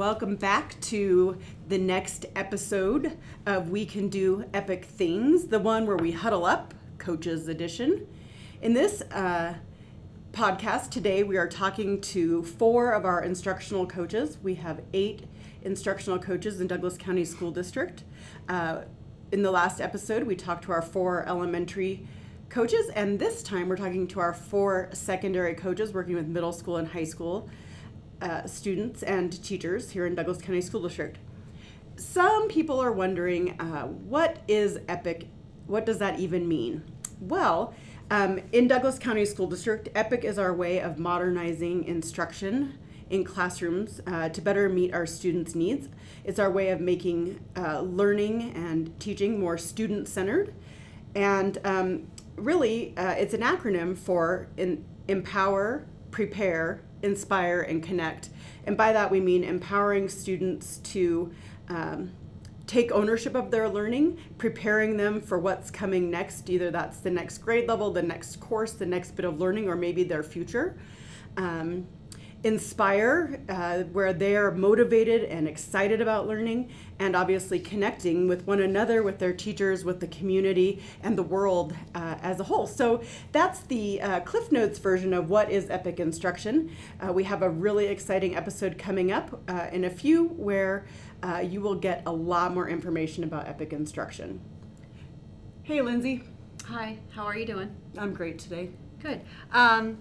[0.00, 1.36] welcome back to
[1.68, 6.72] the next episode of We Can Do Epic Things, the one where we huddle up,
[6.96, 8.06] Coaches Edition.
[8.62, 9.56] In this uh,
[10.32, 14.38] podcast today, we are talking to four of our instructional coaches.
[14.42, 15.26] We have eight
[15.60, 18.02] instructional coaches in Douglas County School District.
[18.48, 18.84] Uh,
[19.32, 22.08] in the last episode, we talked to our four elementary
[22.48, 26.78] coaches, and this time we're talking to our four secondary coaches working with middle school
[26.78, 27.50] and high school
[28.22, 31.18] uh, students and teachers here in Douglas County School District.
[31.96, 35.28] Some people are wondering uh, what is EPIC?
[35.66, 36.82] What does that even mean?
[37.20, 37.74] Well,
[38.10, 42.78] um, in Douglas County School District, EPIC is our way of modernizing instruction
[43.10, 45.88] in classrooms uh, to better meet our students' needs.
[46.24, 50.54] It's our way of making uh, learning and teaching more student centered.
[51.14, 58.30] And um, really, uh, it's an acronym for in, empower, prepare, inspire, and connect.
[58.66, 61.32] And by that, we mean empowering students to
[61.68, 62.12] um,
[62.66, 66.48] take ownership of their learning, preparing them for what's coming next.
[66.48, 69.76] Either that's the next grade level, the next course, the next bit of learning, or
[69.76, 70.78] maybe their future.
[71.36, 71.86] Um,
[72.42, 78.60] inspire, uh, where they are motivated and excited about learning, and obviously connecting with one
[78.60, 82.66] another, with their teachers, with the community, and the world uh, as a whole.
[82.66, 86.74] So that's the uh, Cliff Notes version of what is Epic Instruction.
[87.00, 90.86] Uh, we have a really exciting episode coming up uh, in a few where
[91.22, 94.40] uh, you will get a lot more information about Epic Instruction.
[95.62, 96.24] Hey, Lindsay.
[96.66, 97.74] Hi, how are you doing?
[97.98, 98.70] I'm great today.
[99.02, 99.20] Good.
[99.52, 99.98] Um,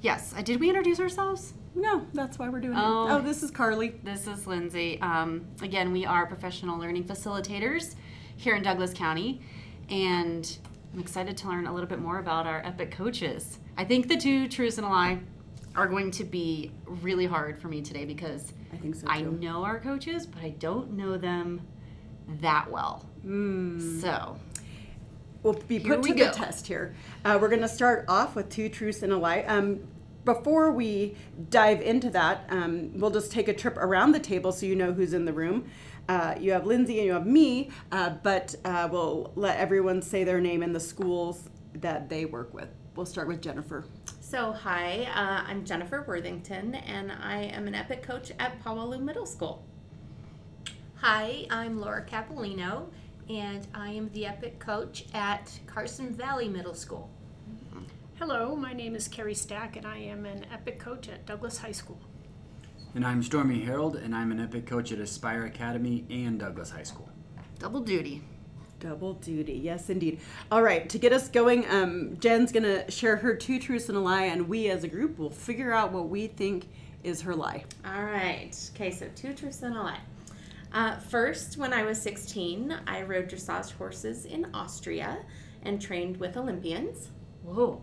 [0.00, 1.54] yes, uh, did we introduce ourselves?
[1.74, 3.06] No, that's why we're doing Oh.
[3.06, 3.10] it.
[3.12, 3.94] Oh, this is Carly.
[4.04, 5.00] This is Lindsay.
[5.00, 7.94] Um, again, we are professional learning facilitators
[8.36, 9.40] here in Douglas County,
[9.88, 10.58] and
[10.92, 13.58] I'm excited to learn a little bit more about our epic coaches.
[13.78, 15.20] I think the two truths and a lie
[15.74, 19.64] are going to be really hard for me today because I think so I know
[19.64, 21.62] our coaches, but I don't know them
[22.40, 23.06] that well.
[23.24, 24.36] So,
[25.42, 26.94] We'll be put we to the test here.
[27.24, 29.40] Uh, we're going to start off with two truths and a lie.
[29.40, 29.80] Um,
[30.24, 31.16] before we
[31.50, 34.92] dive into that, um, we'll just take a trip around the table so you know
[34.92, 35.70] who's in the room.
[36.08, 40.24] Uh, you have Lindsay and you have me, uh, but uh, we'll let everyone say
[40.24, 42.68] their name and the schools that they work with.
[42.94, 43.84] We'll start with Jennifer.
[44.20, 49.26] So, hi, uh, I'm Jennifer Worthington, and I am an EPIC coach at Pau-Wa-Lu Middle
[49.26, 49.64] School.
[50.96, 52.86] Hi, I'm Laura Capolino,
[53.28, 57.10] and I am the Epic coach at Carson Valley Middle School.
[58.24, 61.72] Hello, my name is Carrie Stack, and I am an Epic coach at Douglas High
[61.72, 61.98] School.
[62.94, 66.84] And I'm Stormy Harold, and I'm an Epic coach at Aspire Academy and Douglas High
[66.84, 67.08] School.
[67.58, 68.22] double duty.
[68.78, 70.20] Double duty, yes, indeed.
[70.52, 73.98] All right, to get us going, um, Jen's going to share her two truths and
[73.98, 76.68] a lie, and we as a group will figure out what we think
[77.02, 77.64] is her lie.
[77.84, 80.00] All right, okay, so two truths and a lie.
[80.72, 85.18] Uh, first, when I was 16, I rode dressage horses in Austria
[85.64, 87.10] and trained with Olympians.
[87.42, 87.82] Whoa.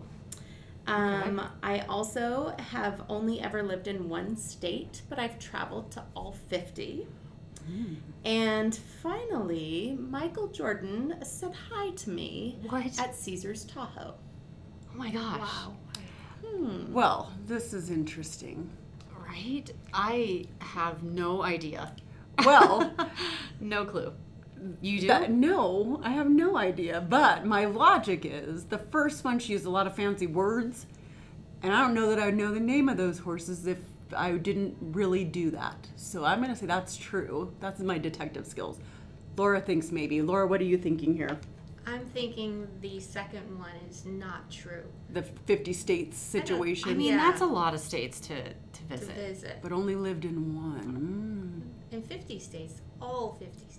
[0.90, 6.32] Um, I also have only ever lived in one state, but I've traveled to all
[6.48, 7.06] 50.
[8.24, 12.98] And finally, Michael Jordan said hi to me What?
[12.98, 14.14] at Caesar's Tahoe.
[14.92, 15.38] Oh my gosh.
[15.38, 15.76] Wow.
[16.44, 16.92] Hmm.
[16.92, 18.68] Well, this is interesting.
[19.24, 19.70] Right?
[19.94, 21.94] I have no idea.
[22.44, 22.92] Well,
[23.60, 24.12] no clue.
[24.80, 25.06] You do?
[25.08, 27.00] that- no, I have no idea.
[27.00, 30.86] But my logic is the first one, she used a lot of fancy words.
[31.62, 33.78] And I don't know that I would know the name of those horses if
[34.16, 35.88] I didn't really do that.
[35.96, 37.52] So I'm going to say that's true.
[37.60, 38.78] That's my detective skills.
[39.36, 40.20] Laura thinks maybe.
[40.22, 41.38] Laura, what are you thinking here?
[41.86, 47.16] I'm thinking the second one is not true The 50 states situation, I mean, Yeah.
[47.16, 49.08] that's a lot of states to, to visit.
[49.08, 49.16] to visit.
[49.16, 49.58] visit.
[49.62, 51.62] but only lived in one.
[51.90, 53.69] In 50 states, all 50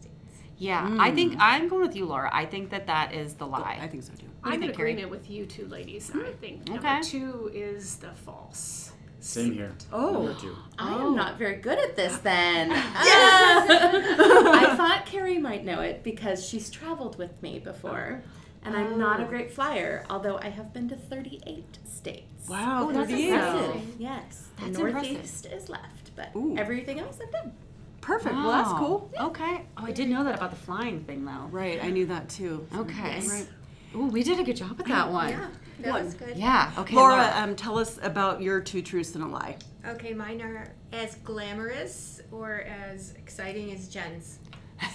[0.61, 0.67] states.
[0.67, 2.29] Yeah, I think I'm going with you, Laura.
[2.33, 3.83] I think that that is the Mm.
[3.83, 4.17] I think so too.
[4.19, 4.91] do you I'm in think, Carrie?
[4.91, 6.11] agreement with you two ladies.
[6.13, 8.91] I think number two is the false.
[9.19, 9.71] Same here.
[9.93, 10.13] Oh.
[10.13, 10.55] Number two.
[10.79, 11.07] I Oh.
[11.09, 12.71] am not very good at this then.
[12.73, 18.23] I thought Carrie might know it because she's traveled with me before.
[18.63, 22.47] And I'm not a great flyer, although I have been to 38 states.
[22.47, 23.29] Wow, Oh, that's 38.
[23.33, 23.81] impressive.
[23.99, 24.47] Yes.
[24.57, 26.55] The That's Northeast is left, but Ooh.
[26.57, 27.53] everything else I've done.
[28.01, 28.33] Perfect.
[28.35, 28.77] Well, that's Wow.
[28.79, 29.11] cool.
[29.27, 29.61] Okay.
[29.77, 31.47] Oh, I didn't know that about the flying thing, though.
[31.51, 32.67] Right, I knew that too.
[32.75, 33.21] Okay.
[33.27, 33.47] Right.
[33.95, 35.29] Ooh, we did a good job with that one.
[35.29, 35.47] Yeah,
[35.81, 36.05] that One.
[36.05, 36.35] was good.
[36.37, 39.57] Yeah, Okay, Laura, um, tell us about your two truths and a lie.
[39.85, 44.39] Okay, mine are as glamorous or as exciting as Jen's.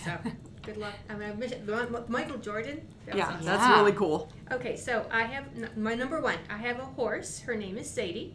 [0.05, 0.17] So,
[0.63, 0.95] good luck.
[1.11, 2.81] I mean, I wish- the one Michael Jordan.
[3.05, 3.45] that Yeah, awesome.
[3.45, 3.79] that's Yeah.
[3.79, 4.33] really cool.
[4.51, 6.39] Okay, so I have my number one.
[6.51, 7.41] I have a horse.
[7.41, 8.35] Her name is Sadie.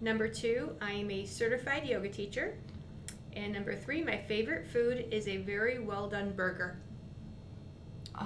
[0.00, 2.54] Number two, I am a certified yoga teacher.
[3.38, 6.76] And number three, my favorite food is a very well done burger.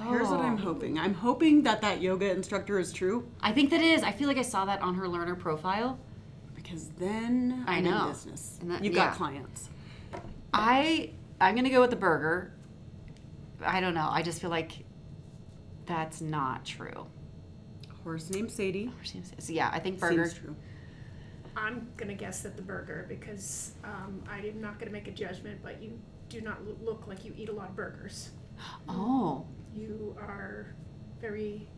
[0.09, 0.57] Here's what I'm Oh.
[0.57, 0.99] hoping.
[0.99, 4.03] I'm hoping that that yoga instructor is true I think that is.
[4.03, 5.99] I feel like I saw that on her learner profile.
[6.55, 8.05] because then I I'm know.
[8.05, 8.59] in business.
[8.63, 9.09] That- You've yeah.
[9.09, 9.69] got clients.
[10.55, 11.11] I
[11.41, 12.53] I'm gonna go with the burger.
[13.63, 14.09] I don't know.
[14.11, 14.85] I just feel like
[15.85, 17.07] that's not true.
[18.05, 18.91] Horse named Sadie.
[19.39, 20.25] So yeah, I think burger.
[20.27, 20.57] Seems true.
[21.57, 25.83] I'm gonna guess that the burger because um, I'm not gonna make a judgment, but
[25.83, 28.31] you do not lo- look like you eat a lot of burgers.
[28.89, 30.75] Oh, You are
[31.21, 31.69] very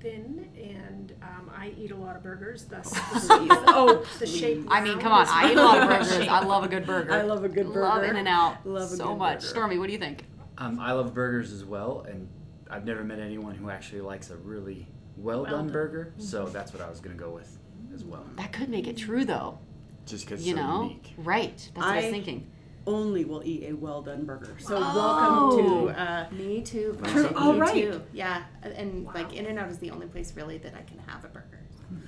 [0.00, 2.64] thin, and um, I eat a lot of burgers.
[2.64, 4.66] Thus, the, Oh, the shape.
[4.68, 5.22] I mean, come on.
[5.24, 6.28] is I eat a lot of burgers.
[6.28, 7.12] I love a good burger.
[7.12, 7.80] I love a good burger.
[7.80, 8.10] Love burger.
[8.10, 8.66] In and Out.
[8.66, 9.34] Love a so good much.
[9.40, 9.46] burger.
[9.46, 10.24] Stormy, what do you think?
[10.58, 12.28] Um, I love burgers as well, and
[12.70, 14.86] I've never met anyone who actually likes a really
[15.16, 15.72] well, Well done done.
[15.72, 16.12] burger.
[16.18, 17.58] So that's what I was gonna go with
[17.94, 19.58] as well, That could make it true though.
[20.06, 21.14] just because You so know, unique.
[21.18, 21.56] right?
[21.56, 22.46] That's what I was thinking.
[22.86, 24.54] Only will eat a well done burger.
[24.58, 25.54] So Oh.
[25.56, 25.64] welcome
[25.94, 26.00] to.
[26.00, 26.98] Uh, Me too.
[27.04, 27.22] True.
[27.22, 27.72] Me Oh, right.
[27.72, 28.02] too.
[28.12, 31.24] Yeah, and like In and Out is the only place really that I can have
[31.24, 31.60] a burger.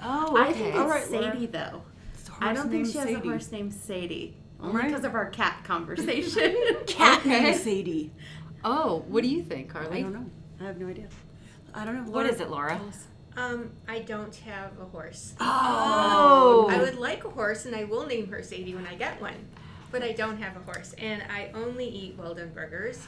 [0.03, 1.33] Oh, I think it's All right, Laura.
[1.33, 1.83] Sadie though.
[2.15, 3.15] it's a I horse don't think she has Sadie.
[3.15, 4.37] a horse named Sadie.
[4.61, 4.88] All Only right.
[4.88, 6.56] because of our cat conversation.
[6.87, 7.43] Cat Okay.
[7.43, 8.11] named Sadie.
[8.65, 9.99] Oh, what do you think, Carly?
[9.99, 10.27] I don't know.
[10.61, 11.06] I have no idea.
[11.73, 12.03] I don't know.
[12.03, 12.81] What Laura, is it, Laura?
[13.37, 15.35] Um, I don't have a horse.
[15.41, 19.21] Oh, I would like a horse, and I will name her Sadie when I get
[19.21, 19.49] one.
[19.93, 23.06] But I don't have a horse, and I only eat well done burgers.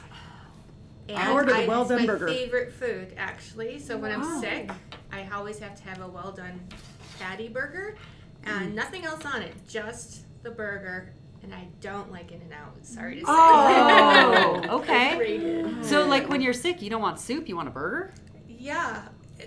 [1.07, 3.79] And I ordered a well done it's my favorite food, actually.
[3.79, 4.35] So when Wow.
[4.35, 4.69] I'm sick,
[5.11, 6.59] I always have to have a well done
[7.19, 7.95] patty burger,
[8.45, 8.51] Mm.
[8.61, 11.13] and nothing else on it, just the burger.
[11.41, 12.85] And I don't like In and Out.
[12.85, 13.25] Sorry to say.
[13.27, 15.17] Oh, okay.
[15.17, 15.83] Rated.
[15.85, 17.47] So, like, when you're sick, you don't want soup.
[17.47, 18.13] You want a burger.
[18.47, 19.03] Yeah.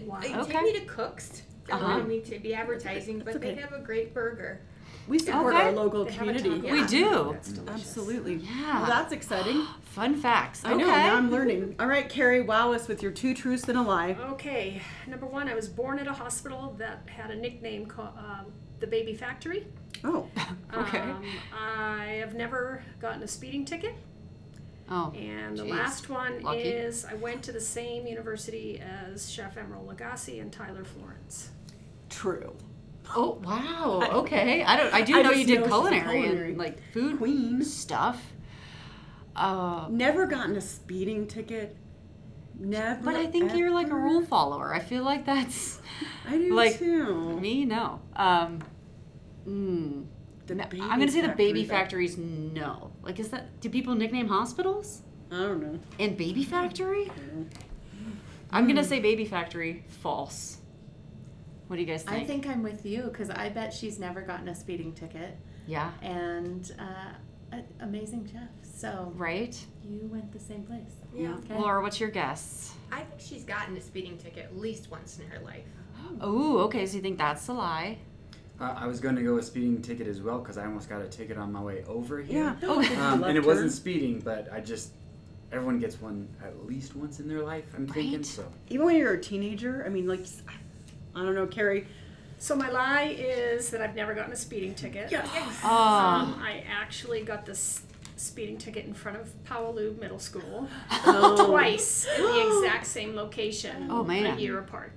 [0.06, 0.18] Wow.
[0.18, 0.52] Okay.
[0.52, 1.42] take me to Cooks.
[1.68, 1.92] Don't Uh-huh.
[1.98, 3.54] want me to be advertising, but okay.
[3.54, 4.60] they have a great burger.
[5.08, 5.64] We support Okay.
[5.64, 6.60] our local They community.
[6.60, 6.72] taco.
[6.72, 7.30] We do.
[7.32, 7.86] That's delicious.
[7.88, 8.34] Absolutely.
[8.36, 8.80] Yeah.
[8.82, 9.64] Well, that's exciting.
[9.82, 10.64] Fun facts.
[10.64, 10.82] I okay.
[10.82, 10.86] know.
[10.86, 11.74] Now I'm learning.
[11.80, 14.16] All right, Carrie, wow us with your two truths and a lie.
[14.32, 18.46] Okay, number one, I was born at a hospital that had a nickname called um,
[18.80, 19.66] the Baby Factory.
[20.04, 20.28] Oh,
[20.74, 20.98] Okay.
[21.00, 21.24] Um,
[21.56, 23.94] I have never gotten a speeding ticket.
[24.90, 25.12] Oh.
[25.16, 25.70] And the Jeez.
[25.70, 26.60] last one Lucky.
[26.60, 31.50] is I went to the same university as Chef Emeril Lagasse and Tyler Florence.
[32.10, 32.54] true.
[33.14, 34.08] Oh wow.
[34.20, 34.62] Okay.
[34.62, 34.94] I don't.
[34.94, 37.62] I do I know you did know culinary, culinary and like food Queen.
[37.64, 38.22] stuff.
[39.34, 41.76] Uh, Never gotten a speeding ticket.
[42.58, 43.02] Never.
[43.02, 44.72] but I think you're like a rule follower.
[44.74, 45.80] I feel like that's
[46.28, 47.38] I do like, too.
[47.40, 47.64] me.
[47.64, 48.00] No.
[48.14, 48.60] Um.
[49.48, 50.04] Mm,
[50.46, 52.18] The baby I'm gonna say the baby factory, factories.
[52.18, 52.91] No.
[53.02, 53.60] Like, is that?
[53.60, 55.02] Do people nickname hospitals.
[55.30, 55.78] I don't know.
[55.98, 57.10] and baby factory?
[58.50, 59.84] I'm gonna say baby factory.
[60.02, 60.58] False.
[61.68, 62.22] What do you guys think?
[62.22, 65.90] I think I'm with you because I bet she's never gotten a speeding ticket Yeah.
[66.02, 68.50] and uh, amazing Jeff.
[68.62, 69.58] So Right.
[69.82, 70.92] you went the same place.
[71.14, 71.34] Yeah.
[71.36, 71.58] Okay.
[71.58, 72.74] Laura, what's your guess?
[72.90, 75.64] I think she's gotten a speeding ticket at least once in her life.
[76.20, 76.84] Oh, okay.
[76.84, 77.96] So you think that's a lie?
[78.62, 81.02] Uh, I was going to go with speeding ticket as well because I almost got
[81.02, 82.44] a ticket on my way over here.
[82.44, 82.56] Yeah.
[82.62, 84.92] Oh, Um, and it wasn't speeding, but I just
[85.50, 87.64] everyone gets one at least once in their life.
[87.76, 88.44] I'm thinking so.
[88.68, 90.24] Even when you're a teenager, I mean, like,
[91.16, 91.88] I don't know, Carrie.
[92.38, 95.10] So my lie is that I've never gotten a speeding ticket.
[95.10, 95.28] Yes.
[95.64, 95.68] Oh.
[95.68, 97.82] Um, I actually got this
[98.16, 100.68] speeding ticket in front of Pau-Wa-Lu Middle School
[101.04, 101.48] Oh.
[101.50, 103.88] twice in the exact same location.
[103.90, 104.36] Oh, man.
[104.38, 104.92] A year apart.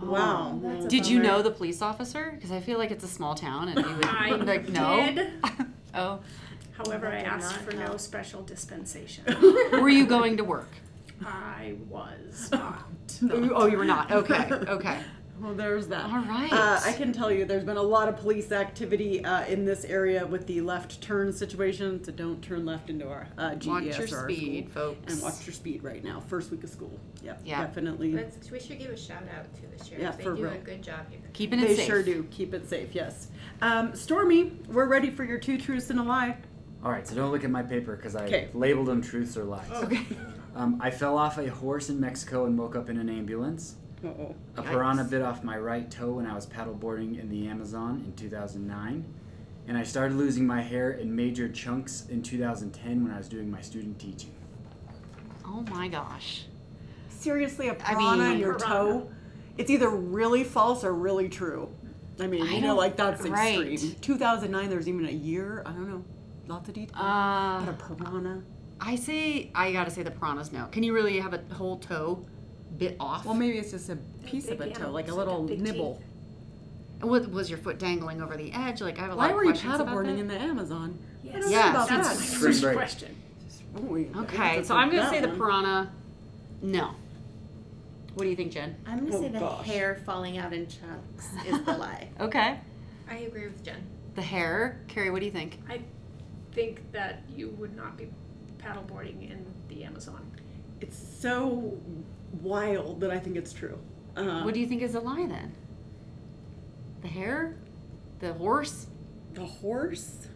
[0.00, 0.60] Oh, wow.
[0.62, 2.32] That's a Did you know the police officer?
[2.34, 5.28] Because I feel like it's a small town, and you would I like no.
[5.94, 6.20] oh,
[6.72, 7.88] However, I I asked for know.
[7.88, 9.24] no special dispensation.
[9.72, 10.70] were you going to work?
[11.26, 12.84] I was not.
[13.32, 14.12] Oh, you were not.
[14.12, 15.00] Okay, okay.
[15.40, 16.04] Well, there's that.
[16.06, 16.52] All right.
[16.52, 19.84] Uh, I can tell you there's been a lot of police activity uh, in this
[19.84, 23.84] area with the left turn situation, so don't turn left into our uh, GES Watch
[23.84, 24.82] your or our speed, school.
[24.94, 25.12] folks.
[25.12, 26.20] And watch your speed right now.
[26.20, 26.98] First week of school.
[27.22, 27.60] Yep, Yeah.
[27.64, 28.12] definitely.
[28.12, 29.90] Let's, we should give a shout out to the sheriffs.
[30.02, 30.52] Yeah, they for do real.
[30.52, 31.20] a good job here.
[31.32, 31.68] Keeping it safe.
[31.68, 31.86] They safe.
[31.86, 32.26] sure do.
[32.30, 33.28] Keep it safe, yes.
[33.62, 36.36] Um, Stormy, we're ready for your two truths and a lie.
[36.84, 38.48] All right, so don't look at my paper because I 'Kay.
[38.54, 39.70] labeled them truths or lies.
[39.70, 40.00] Okay.
[40.54, 43.76] Um, I fell off a horse in Mexico and woke up in an ambulance.
[44.04, 44.34] Uh-oh.
[44.56, 44.70] A Yikes.
[44.70, 49.04] piranha bit off my right toe when I was paddleboarding in the Amazon in 2009.
[49.66, 53.50] And I started losing my hair in major chunks in 2010 when I was doing
[53.50, 54.32] my student teaching.
[55.44, 56.44] Oh my gosh.
[57.08, 58.74] Seriously, a piranha in mean- your Piranha.
[58.76, 59.10] toe?
[59.58, 61.68] It's either really false or really true.
[62.20, 63.72] I mean, I you know, like that's right.
[63.72, 63.94] extreme.
[64.00, 65.62] 2009, there's even a year.
[65.66, 66.04] I don't know.
[66.46, 66.96] Lots of details.
[66.96, 68.42] Uh, but a piranha.
[68.80, 70.66] I say I gotta say the piranhas no.
[70.66, 72.24] Can you really have a whole toe
[72.76, 73.24] bit off?
[73.24, 75.60] Well, maybe it's just a piece big of a toe, like a like little big
[75.60, 76.02] nibble.
[77.00, 78.80] What was your foot dangling over the edge?
[78.80, 80.18] Like I have a lot Why of were you questions about paddleboarding that.
[80.18, 80.98] in the Amazon?
[81.22, 81.34] Yes.
[81.36, 81.70] I don't know Yes.
[81.70, 82.18] about That's that.
[82.18, 83.16] my first question.
[83.76, 85.92] Oh, Okay, so I'm gonna that say the piranha.
[86.62, 86.90] No.
[88.14, 88.74] What do you think, Jen?
[88.86, 89.66] I'm gonna Oh, say the gosh.
[89.66, 92.08] hair falling out in chunks is the lie.
[92.18, 92.58] Okay.
[93.08, 93.80] I agree with Jen.
[94.16, 94.80] The hair.
[94.88, 95.60] Carrie, what do you think?
[95.68, 95.80] I
[96.52, 98.08] think that you would not be
[98.58, 100.28] paddleboarding in the Amazon.
[100.80, 101.78] It's so
[102.42, 103.78] wild that I think it's true.
[104.16, 105.52] Uh, What do you think is a lie then?
[107.02, 107.56] The hair?
[108.20, 108.86] The horse?
[109.34, 110.26] the horse?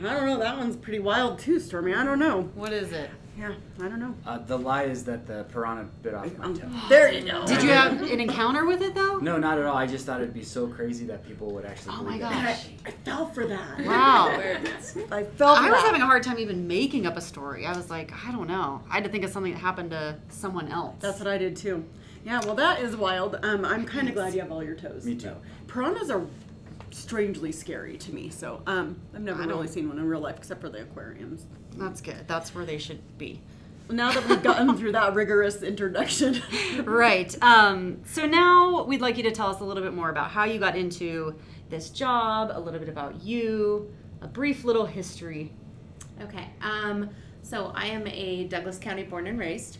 [0.00, 0.38] I don't know.
[0.38, 1.94] That one's pretty wild too, Stormy.
[1.94, 2.42] I don't know.
[2.54, 3.08] What is it?
[3.38, 4.14] Yeah, I don't know.
[4.24, 6.68] Uh, the lie is that the piranha bit off my Um, toe.
[6.88, 7.44] there you go.
[7.46, 9.18] Did you have an encounter with it though?
[9.18, 9.76] No, not at all.
[9.76, 12.32] I just thought it'd be so crazy that people would actually Oh believe my it.
[12.34, 12.66] I, gosh.
[12.86, 13.84] I fell for that.
[13.84, 14.28] Wow.
[15.10, 15.86] I fell for I was that.
[15.86, 17.66] having a hard time even making up a story.
[17.66, 18.82] I was like, I don't know.
[18.90, 20.96] I had to think of something that happened to someone else.
[21.00, 21.84] That's what I did too.
[22.24, 23.38] Yeah, well, that is wild.
[23.42, 25.04] Um, I'm kind of glad you have all your toes.
[25.04, 25.28] Me too.
[25.28, 25.36] though.
[25.68, 26.26] Piranhas are
[26.96, 28.30] strangely scary to me.
[28.30, 30.82] So um, I've never I really don't- seen one in real life except for the
[30.82, 31.46] aquariums.
[31.76, 32.26] That's good.
[32.26, 33.40] That's where they should be.
[33.88, 36.42] Now that we've gotten through that rigorous introduction,
[36.84, 37.36] right.
[37.40, 40.42] Um, so now we'd like you to tell us a little bit more about how
[40.44, 41.36] you got into
[41.68, 45.52] this job, a little bit about you, a brief little history.
[46.20, 46.48] Okay.
[46.62, 47.10] Um,
[47.42, 49.78] so I am a Douglas County born and raised,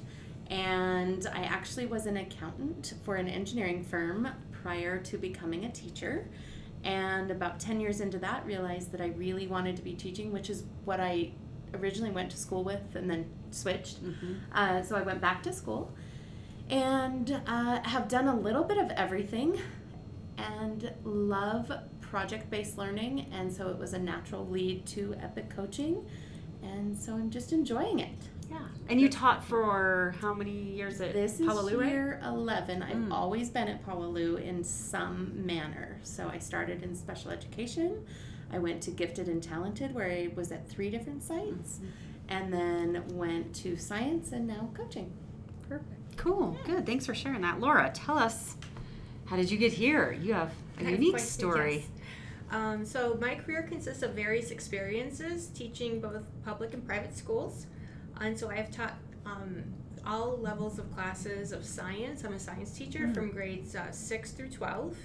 [0.50, 6.28] and I actually was an accountant for an engineering firm prior to becoming a teacher.
[6.84, 10.50] And about 10 years into that, realized that I really wanted to be teaching, which
[10.50, 11.32] is what I
[11.74, 13.98] originally went to school with and then switched.
[14.54, 15.92] Uh, so I went back to school
[16.70, 19.60] and uh, have done a little bit of everything
[20.38, 23.26] and love project based learning.
[23.32, 26.04] And so it was a natural lead to Epic Coaching.
[26.62, 28.18] And so I'm just enjoying it.
[28.50, 28.58] Yeah.
[28.88, 31.90] And you taught for how many years at This is Pau-Wa-Lu, right?
[31.92, 32.82] year 11.
[32.82, 33.12] I've Mm.
[33.12, 35.98] always been at Pau-Wa-Lu in some manner.
[36.02, 38.04] So I started in special education.
[38.52, 41.80] I went to Gifted and Talented, where I was at three different sites,
[42.28, 45.12] and then went to science and now coaching.
[45.68, 46.16] perfect.
[46.16, 46.56] Cool.
[46.64, 46.86] Good.
[46.86, 47.58] Thanks for sharing that.
[47.58, 48.56] Laura, tell us
[49.26, 50.12] how did you get here?
[50.12, 51.74] You have a I have unique questions, story.
[51.74, 51.86] yes.
[52.52, 57.66] Um, so my career consists of various experiences teaching both public and private schools,
[58.20, 58.94] and so I have taught
[59.24, 59.64] um,
[60.06, 62.24] all levels of classes of science.
[62.24, 64.96] I'm a science teacher from grades uh, six through twelve,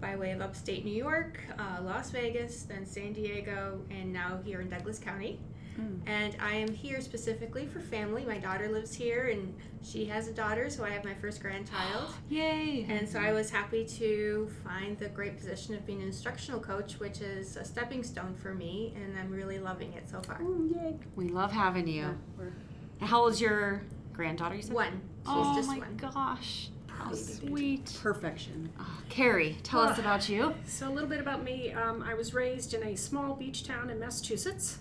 [0.00, 4.60] by way of upstate New York, uh, Las Vegas, then San Diego, and now here
[4.60, 5.38] in Douglas County.
[5.80, 6.00] Mm.
[6.06, 8.24] And I am here specifically for family.
[8.24, 12.10] My daughter lives here, and she has a daughter, so I have my first grandchild.
[12.28, 12.86] Yay.
[12.88, 16.98] And so I was happy to find the great position of being an instructional coach,
[16.98, 20.40] which is a stepping stone for me, and I'm really loving it so far.
[20.42, 20.96] Yay.
[21.16, 22.02] We love having you.
[22.02, 22.52] Yeah, we're-
[23.00, 23.82] How old's your
[24.12, 24.56] granddaughter?
[24.56, 24.74] You said?
[24.74, 25.00] One.
[25.24, 25.96] She's oh just my one.
[25.96, 26.68] gosh.
[26.88, 27.98] How sweet.
[28.02, 28.68] Perfection.
[28.78, 30.00] Oh, Carrie, tell us Ah.
[30.02, 30.52] about you.
[30.66, 31.72] So a little bit about me.
[31.72, 34.80] Um, I was raised in a small beach town in Massachusetts.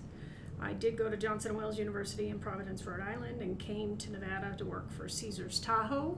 [0.62, 4.12] I did go to Johnson and Wales University in Providence, Rhode Island, and came to
[4.12, 6.18] Nevada to work for Caesar's Tahoe.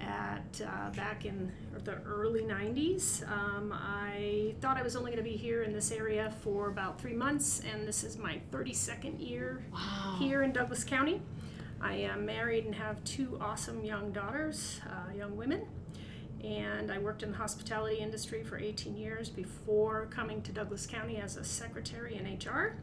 [0.00, 1.50] At uh, back in
[1.82, 5.90] the early '90s, um, I thought I was only going to be here in this
[5.90, 10.16] area for about three months, and this is my 32nd year Wow.
[10.20, 11.20] here in Douglas County.
[11.80, 15.66] I am married and have two awesome young daughters, uh, young women.
[16.44, 21.16] And I worked in the hospitality industry for 18 years before coming to Douglas County
[21.16, 22.76] as a secretary in HR.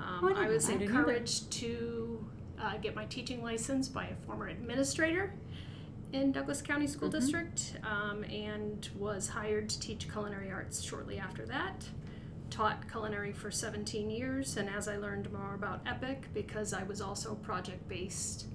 [0.00, 0.68] Um, Oh, I I was.
[0.68, 2.24] I encouraged to
[2.60, 5.32] uh, get my teaching license by a former administrator
[6.12, 7.18] in Douglas County School Mm-hmm.
[7.20, 11.84] District um, and was hired to teach culinary arts shortly after that
[12.50, 17.02] taught culinary for 17 years and as i learned more about epic because i was
[17.02, 18.46] also project based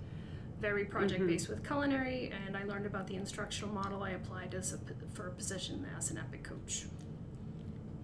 [0.59, 4.73] very project based with culinary and i learned about the instructional model i applied as
[4.73, 4.79] a,
[5.13, 6.85] for a position as an epic coach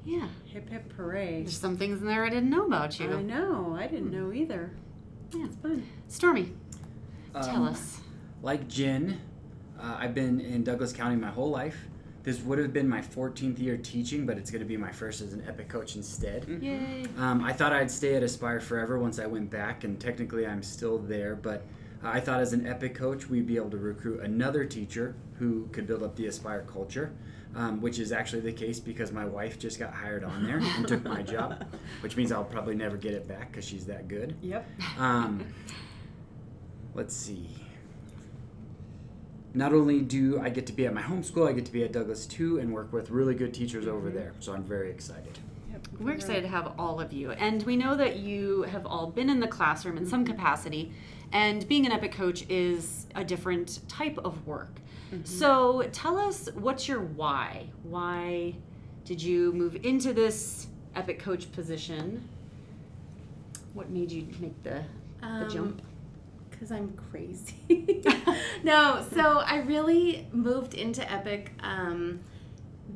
[0.10, 0.28] Yeah.
[0.46, 1.44] Hip hip hooray.
[1.44, 3.12] There's some things in there I didn't know about you.
[3.14, 3.76] I know.
[3.80, 4.72] I didn't know either.
[5.36, 5.46] Yeah.
[5.46, 5.86] It's fun.
[6.08, 6.52] Stormy,
[7.34, 8.00] tell Um, us.
[8.42, 9.20] Like Jen,
[9.80, 11.78] uh, I've been in Douglas County my whole life.
[12.24, 15.22] This would have been my 14th year teaching, but it's going to be my first
[15.22, 16.46] as an Epic coach instead.
[16.62, 17.06] Yay.
[17.18, 20.64] Um, I thought I'd stay at Aspire forever once I went back, and technically I'm
[20.64, 21.36] still there.
[21.36, 21.66] But
[22.04, 25.68] uh, I thought as an Epic coach, we'd be able to recruit another teacher who
[25.72, 27.14] could build up the Aspire culture,
[27.56, 30.88] um, which is actually the case because my wife just got hired on there and
[30.88, 31.66] took my job,
[32.02, 34.36] which means I'll probably never get it back because she's that good.
[34.42, 34.68] Yep.
[34.98, 35.46] Um,
[36.94, 37.50] let's see.
[39.54, 41.84] Not only do I get to be at my home school, I get to be
[41.84, 44.34] at Douglas too and work with really good teachers over there.
[44.40, 45.40] So I'm very excited.
[45.72, 45.88] Yep.
[46.00, 47.32] We're excited to have all of you.
[47.32, 50.92] And we know that you have all been in the classroom in some capacity.
[51.32, 54.82] And being an Epic coach is a different type of work.
[55.24, 57.68] So tell us what's your why?
[57.84, 58.56] Why
[59.06, 62.28] did you move into this epic coach position?
[63.74, 64.84] What made you make the,
[65.22, 65.82] the Um, jump?
[66.50, 68.04] because I'm crazy.
[68.64, 72.20] no, so I really moved into Epic um,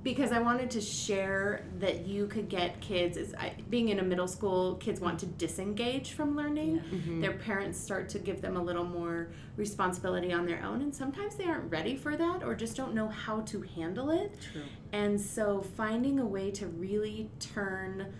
[0.01, 3.15] because I wanted to share that you could get kids.
[3.17, 6.81] Is I, being in a middle school, kids want to disengage from learning.
[7.21, 11.35] Their parents start to give them a little more responsibility on their own, and sometimes
[11.35, 14.35] they aren't ready for that or just don't know how to handle it.
[14.51, 14.63] True.
[14.91, 18.13] And so, finding a way to really turn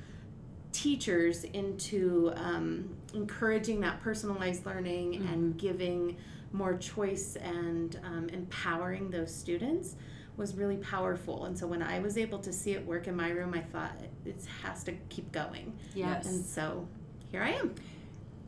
[0.72, 6.18] teachers into um, encouraging that personalized learning and giving
[6.52, 9.96] more choice and um, empowering those students
[10.38, 11.46] was really powerful.
[11.46, 13.92] And so when I was able to see it work in my room, I thought
[14.26, 15.74] it has to keep going.
[15.94, 16.26] Yes.
[16.28, 16.88] And so
[17.32, 17.76] here I am.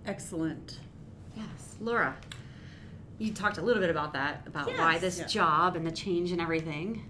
[0.06, 0.80] Excellent.
[1.36, 1.76] Yes.
[1.80, 2.16] Laura,
[3.18, 5.26] you talked a little bit about that, about why this Yeah.
[5.28, 7.10] job and the change and everything.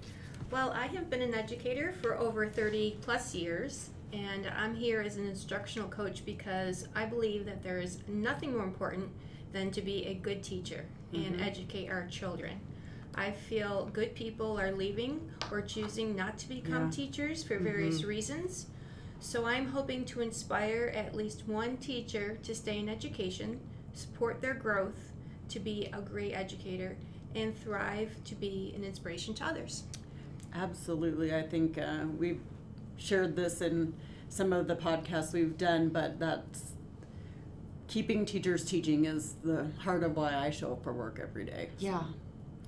[0.52, 5.18] Well, I have been an educator for over 30 plus years, and I'm here as
[5.18, 9.10] an instructional coach because I believe that there is nothing more important
[9.52, 11.44] than to be a good teacher and mm-hmm.
[11.44, 12.60] educate our children.
[13.18, 16.92] I feel good people are leaving or choosing not to become Yeah.
[16.92, 18.68] teachers for various reasons.
[19.20, 23.60] So I'm hoping to inspire at least one teacher to stay in education,
[23.94, 25.14] support their growth,
[25.50, 26.98] to be a great educator,
[27.34, 29.84] and thrive to be an inspiration to others.
[30.54, 31.34] Absolutely.
[31.34, 32.42] I think uh, we've
[32.98, 33.94] shared this in
[34.30, 36.74] some of the podcasts we've done, but that's
[37.88, 41.70] keeping teachers teaching is the heart of why I show up for work every day.
[41.80, 42.04] Yeah.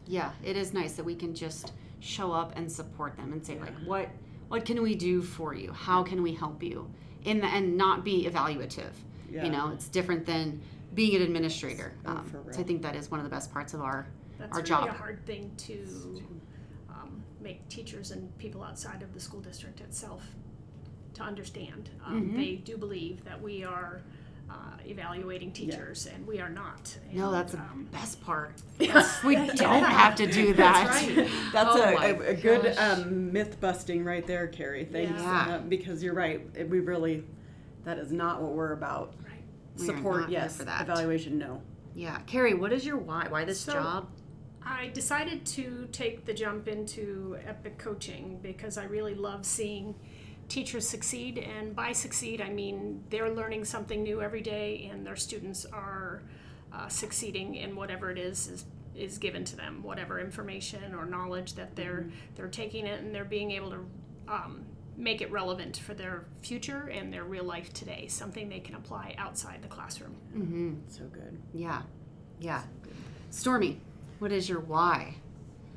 [0.08, 0.32] Yeah.
[0.44, 3.74] It is nice that we can just show up and support them and say, like,
[3.86, 4.10] what
[4.48, 5.72] what can we do for you?
[5.74, 6.90] How can we help you?
[7.26, 8.92] In the and not be evaluative.
[9.30, 9.44] Yeah.
[9.44, 10.62] You know, it's different than
[10.94, 11.94] being an administrator.
[12.06, 14.08] Oh, Um, for so I think that is one of the best parts of our
[14.40, 14.88] That's our really job.
[14.88, 16.24] a hard thing to
[16.90, 20.24] um, make teachers and people outside of the school district itself
[21.16, 21.90] to understand.
[22.06, 22.36] Um, Mhm.
[22.36, 24.02] They do believe that we are
[24.50, 24.54] uh,
[24.86, 26.98] evaluating teachers, and we are not.
[27.12, 28.52] No, And, that's the um, best part.
[28.80, 28.88] we
[29.36, 30.88] don't have to do that.
[30.88, 31.30] right.
[31.54, 32.78] That's Oh a, my a, a good gosh.
[32.78, 34.86] um, myth busting right there, Carrie.
[34.86, 35.22] Thanks.
[35.22, 35.48] Yeah.
[35.50, 36.46] Uh, because you're right.
[36.56, 37.24] It- We really,
[37.84, 39.16] that is not what we're about.
[39.26, 39.42] right.
[39.78, 40.58] We are Support, not here yes.
[40.58, 40.82] for that.
[40.82, 41.62] Evaluation, no.
[41.96, 43.28] Yeah, Carrie, what is your why?
[43.30, 44.08] Why this So- job?
[44.70, 49.96] I decided to take the jump into Epic coaching because I really love seeing
[50.50, 51.38] teachers succeed.
[51.38, 56.22] And by succeed, I mean they're learning something new every day, and their students are
[56.74, 61.54] uh, succeeding in whatever it is is is given to them, whatever information or knowledge
[61.54, 63.86] that they're they're taking it, and they're being able to.
[64.28, 64.66] Um,
[65.00, 69.14] make it relevant for their future and their real life today something they can apply
[69.20, 70.74] outside the classroom Mm-hmm.
[70.88, 71.40] So good.
[71.54, 71.84] Yeah,
[72.40, 72.64] yeah.
[73.30, 73.80] Stormy,
[74.20, 75.16] what is your why?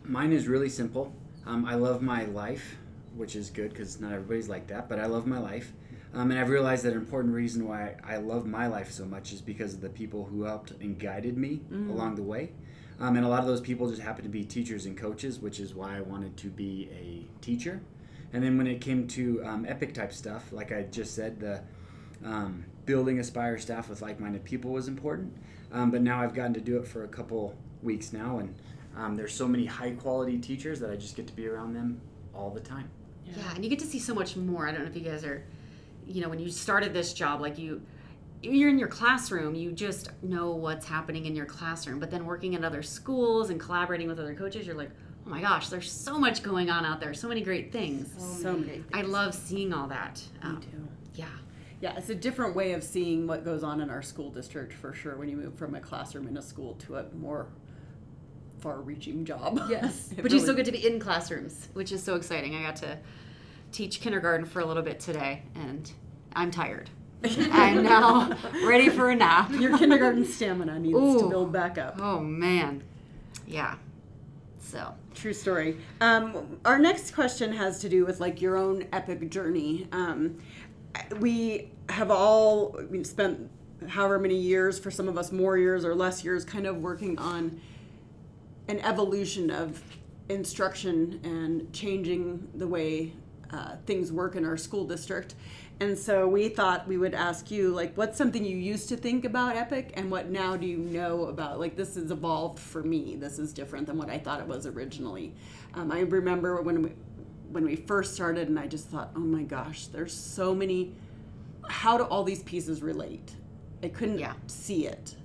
[0.02, 1.12] Mine is really simple.
[1.46, 2.76] Um, I love my life,
[3.20, 5.72] which is good because not everybody's like that, but I love my life.
[6.14, 9.32] Um, and I've realized that an important reason why I love my life so much
[9.32, 12.52] is because of the people who helped and guided me along the way.
[12.98, 15.60] Um, and a lot of those people just happen to be teachers and coaches, which
[15.60, 17.80] is why I wanted to be a teacher.
[18.32, 21.62] And then when it came to um, epic type stuff, like I just said, the
[22.24, 25.36] um, building Aspire staff with like minded people was important.
[25.72, 28.54] Um, but now I've gotten to do it for a couple weeks now, and
[28.96, 32.00] um, there's so many high quality teachers that I just get to be around them
[32.34, 32.90] all the time.
[33.36, 33.54] Yeah.
[33.54, 34.66] and you get to see so much more.
[34.68, 35.44] I don't know if you guys are,
[36.06, 37.82] you know, when you started this job, like you,
[38.42, 41.98] you're in your classroom, you just know what's happening in your classroom.
[42.00, 44.90] But then working at other schools and collaborating with other coaches, you're like,
[45.26, 48.08] oh my gosh, there's so much going on out there, so many great things.
[48.42, 48.82] So many.
[48.94, 50.22] I love seeing all that.
[50.42, 50.88] Um, Me too.
[51.14, 51.26] yeah.
[51.82, 54.92] Yeah, it's a different way of seeing what goes on in our school district for
[54.92, 57.46] sure when you move from a classroom in a school to a more
[58.60, 59.60] far reaching job.
[59.70, 62.54] Yes, It but you really- still get to be in classrooms, which is so exciting.
[62.54, 62.98] I got to
[63.72, 65.90] teach kindergarten for a little bit today, and
[66.34, 66.90] I'm tired.
[67.24, 69.50] I'm now ready for a nap.
[69.58, 71.96] Your kindergarten stamina needs to build back up.
[72.00, 72.82] Oh man,
[73.46, 73.76] yeah.
[74.58, 75.76] So True story.
[76.00, 79.86] Um, our next question has to do with like your own epic journey.
[79.92, 80.38] Um,
[81.18, 83.50] we have all I mean, spent
[83.88, 87.18] however many years, for some of us more years or less years, kind of working
[87.18, 87.60] on
[88.70, 89.82] an evolution of
[90.28, 93.12] instruction and changing the way
[93.52, 95.34] uh, things work in our school district.
[95.80, 99.24] And so we thought we would ask you, like, what's something you used to think
[99.24, 101.58] about Epic, and what now do you know about?
[101.58, 103.16] Like, this has evolved for me.
[103.16, 105.34] This is different than what I thought it was originally.
[105.74, 106.92] Um, I remember when we
[107.50, 110.94] when we first started, and I just thought, oh my gosh, there's so many.
[111.68, 113.32] How do all these pieces relate?
[113.82, 114.34] I couldn't Yeah.
[114.46, 115.16] see it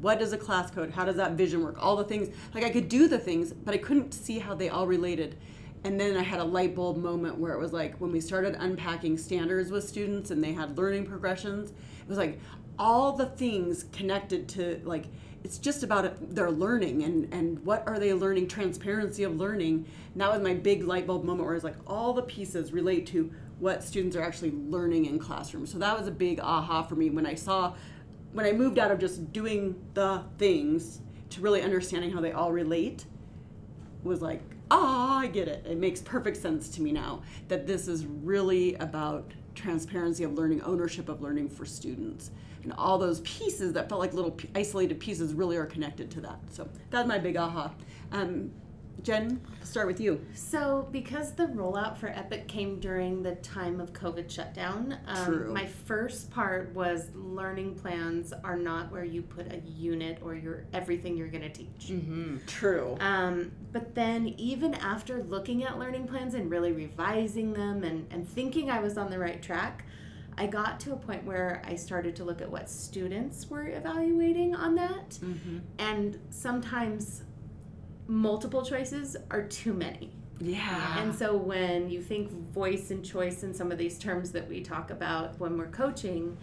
[0.00, 0.90] what is a class code?
[0.90, 1.76] How does that vision work?
[1.78, 2.34] All the things.
[2.54, 5.36] Like I could do the things, but I couldn't see how they all related.
[5.84, 8.56] And then I had a light bulb moment where it was like when we started
[8.58, 12.40] unpacking standards with students and they had learning progressions, it was like
[12.78, 15.06] all the things connected to like
[15.44, 20.20] it's just about their learning and and what are they learning transparency of learning and
[20.20, 23.32] that was my big light bulb moment where it's like all the pieces relate to
[23.58, 27.10] what students are actually learning in classrooms so that was a big aha for me
[27.10, 27.74] when i saw
[28.32, 32.52] when i moved out of just doing the things to really understanding how they all
[32.52, 33.04] relate
[34.02, 35.66] was like ah i get it.
[35.66, 40.62] It makes perfect sense to me now that this is really about transparency of learning
[40.62, 42.30] ownership of learning for students.
[42.62, 46.38] And all those pieces that felt like little isolated pieces really are connected to that.
[46.50, 47.72] So that's my big aha.
[48.12, 48.52] Um,
[49.02, 53.80] jen I'll start with you So, because the rollout for Epic came during the time
[53.80, 59.52] of COVID shutdown, um, my first part was learning plans are not where you put
[59.52, 61.88] a unit or your everything you're going to teach.
[61.88, 62.38] mm-hmm.
[62.46, 68.06] true Um, but then, even after looking at learning plans and really revising them and,
[68.10, 69.84] and thinking I was on the right track,
[70.38, 74.54] I got to a point where I started to look at what students were evaluating
[74.54, 75.10] on that.
[75.10, 75.58] mm-hmm.
[75.78, 77.24] And sometimes
[78.08, 80.10] multiple choices are too many.
[80.40, 84.48] yeah And so when you think voice and choice and some of these terms that
[84.48, 86.36] we talk about when we're coaching,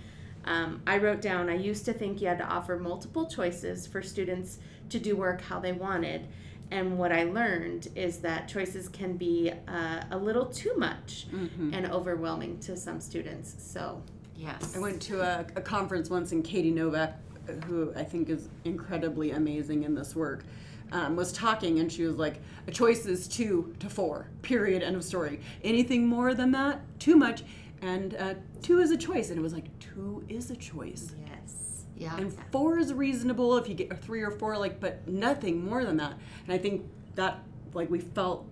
[0.45, 4.01] um, I wrote down I used to think you had to offer multiple choices for
[4.01, 6.27] students to do work how they wanted.
[6.71, 11.73] And what I learned is that choices can be uh, a little too much mm-hmm.
[11.73, 13.55] and overwhelming to some students.
[13.59, 14.01] So,
[14.37, 14.75] Yes.
[14.75, 17.17] I went to a, a conference once and Katie Novak,
[17.65, 20.43] who I think is incredibly amazing in this work,
[20.91, 24.95] um, was talking and she was like, a choice is two to four, period, end
[24.95, 25.39] of story.
[25.63, 27.43] Anything more than that, too much.
[27.81, 29.29] And uh, two is a choice.
[29.29, 31.13] And it was like, two is a choice.
[31.27, 31.85] yes.
[31.97, 32.15] Yeah.
[32.17, 35.85] And four is reasonable if you get a three or four, like, but nothing more
[35.85, 36.13] than that.
[36.45, 37.39] And I think that,
[37.73, 38.45] like, we felt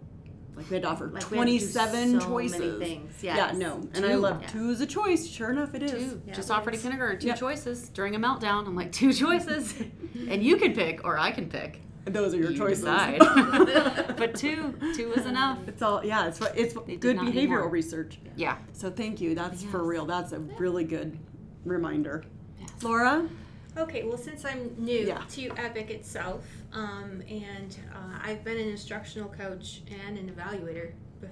[0.56, 2.60] like we had to offer Like we had to 27 so choices.
[2.60, 3.24] many things.
[3.24, 3.82] Yeah, no.
[3.96, 4.48] And I love Yeah.
[4.50, 5.28] two is a choice.
[5.28, 5.92] Sure enough, it is.
[6.14, 6.22] Two.
[6.28, 6.84] Yeah, Just it offered in is.
[6.84, 7.34] kindergarten, two Yeah.
[7.36, 8.68] choices during a meltdown.
[8.68, 9.74] I'm like, two choices.
[10.30, 11.82] and you can pick, or I can pick.
[12.06, 12.84] Those are your You choices.
[12.84, 13.20] decide.
[14.18, 15.60] but two, two is enough.
[15.68, 16.28] It's all yeah.
[16.28, 18.20] It's it's They good behavioral research.
[18.36, 18.58] Yeah.
[18.74, 19.36] So thank you.
[19.36, 20.06] That's for real.
[20.06, 21.18] That's a really good
[21.66, 22.26] reminder.
[22.60, 22.70] Yes.
[22.82, 23.28] Laura,
[23.76, 25.24] Okay, well, since I'm new Yeah.
[25.32, 30.92] to Epic itself, um, and uh, I've been an instructional coach and an evaluator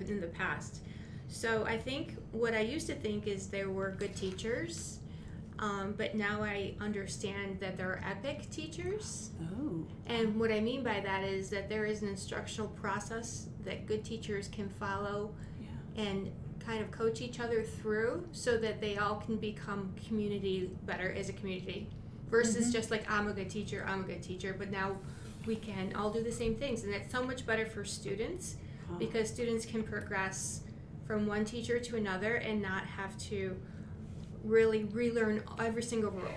[0.10, 0.80] in the past,
[1.28, 5.01] so I think what I used to think is there were good teachers,
[5.62, 9.30] um, but now I understand that there are Epic teachers.
[9.42, 13.86] oh, And what I mean by that is that there is an instructional process that
[13.86, 18.98] good teachers can follow yeah, and kind of coach each other through so that they
[18.98, 21.88] all can become community better as a community
[22.30, 24.98] versus just like I'm a good teacher, I'm a good teacher, but now
[25.46, 28.56] we can all do the same things and that's so much better for students
[28.92, 28.96] Oh.
[28.98, 30.62] because students can progress
[31.08, 33.56] from one teacher to another and not have to
[34.44, 36.32] really relearn every single rule.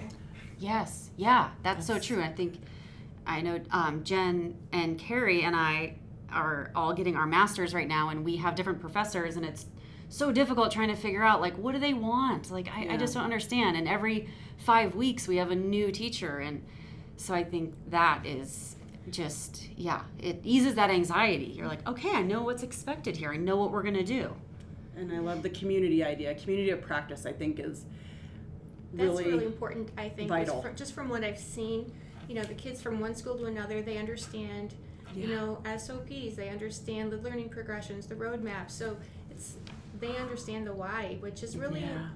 [0.58, 2.22] Yes, yeah, that's, so true.
[2.22, 2.56] I think
[3.26, 5.96] I know um, Jen and Carrie and I
[6.30, 9.66] are all getting our masters right now, and we have different professors, and it's
[10.08, 12.50] so difficult trying to figure out like what do they want.
[12.50, 13.76] Like I, I just don't understand.
[13.76, 16.64] And every five weeks we have a new teacher, and
[17.16, 18.76] so I think that is
[19.10, 21.52] just yeah, it eases that anxiety.
[21.56, 23.32] You're like, okay, I know what's expected here.
[23.32, 24.34] I know what we're gonna do.
[24.96, 26.34] And I love the community idea.
[26.34, 27.84] Community of practice, I think, is
[28.92, 30.62] That's really, really, important, I think, vital.
[30.62, 31.92] fr- just from what I've seen.
[32.28, 34.74] You know, the kids from one school to another, they understand,
[35.14, 38.70] you know, SOPs, they understand the learning progressions, the roadmaps.
[38.70, 38.96] So
[39.30, 39.56] it's
[40.00, 42.08] they understand the why, which is really Yeah.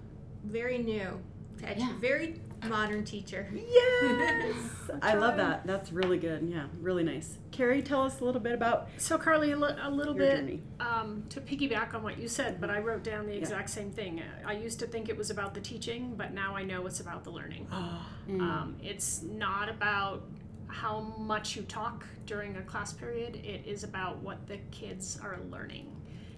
[0.44, 1.20] very new.
[1.58, 1.92] To edu- Yeah.
[2.00, 3.46] Very modern teacher.
[3.54, 4.54] Yes,
[5.02, 5.66] I love that.
[5.66, 6.42] That's really good.
[6.50, 7.38] Yeah, really nice.
[7.50, 10.62] Carrie, tell us a little bit about So Carly, a, li- a little bit journey.
[10.80, 13.38] um, to piggyback on what you said, but I wrote down the Yeah.
[13.40, 14.22] exact same thing.
[14.46, 17.24] I used to think it was about the teaching, but now I know it's about
[17.24, 17.66] the learning.
[17.72, 18.40] Oh, Mm.
[18.42, 20.22] Um, it's not about
[20.66, 23.36] how much you talk during a class period.
[23.36, 25.96] It is about what the kids are learning.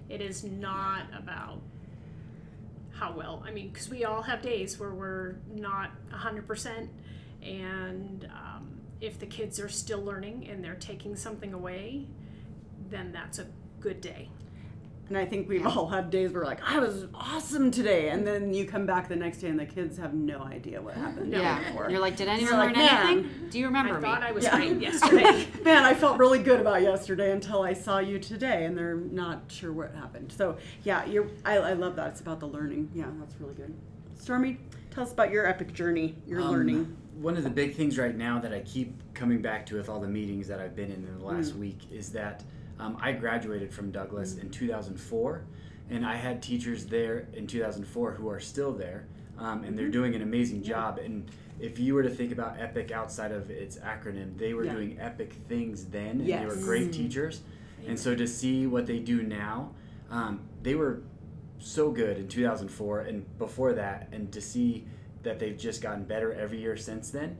[0.08, 1.60] It is not about
[2.92, 3.42] how well.
[3.46, 6.90] I mean, because we all have days where we're not hundred percent,
[7.42, 12.06] and um, if the kids are still learning and they're taking something away,
[12.90, 13.46] then that's a
[13.80, 14.28] good day.
[15.10, 18.54] And I think we've all had days where like I was awesome today, and then
[18.54, 21.32] you come back the next day and the kids have no idea what happened.
[21.32, 21.90] the Yeah, before.
[21.90, 23.48] you're like, did anyone You're learn like, anything?
[23.50, 24.02] Do you remember I me?
[24.02, 24.56] thought I was Yeah.
[24.56, 25.48] great yesterday.
[25.64, 29.42] Man, I felt really good about yesterday until I saw you today, and they're not
[29.48, 30.30] sure what happened.
[30.32, 31.26] So yeah, you're.
[31.44, 32.12] I, I love that.
[32.12, 32.90] It's about the learning.
[32.94, 33.74] Yeah, that's really good.
[34.16, 34.58] Stormy,
[34.92, 36.96] tell us about your epic journey, your Um, learning.
[37.20, 39.98] One of the big things right now that I keep coming back to with all
[40.00, 42.44] the meetings that I've been in in the last week is that
[42.80, 45.44] um, I graduated from Douglas in 2004,
[45.90, 49.06] and I had teachers there in 2004 who are still there,
[49.38, 50.98] um, and they're doing an amazing job.
[50.98, 54.72] And if you were to think about EPIC outside of its acronym, they were Yeah.
[54.74, 57.42] doing epic things then, and they were great teachers.
[57.86, 59.74] And so to see what they do now,
[60.10, 61.02] um, they were
[61.58, 64.86] so good in 2004 and before that, and to see
[65.22, 67.36] that they've just gotten better every year since then.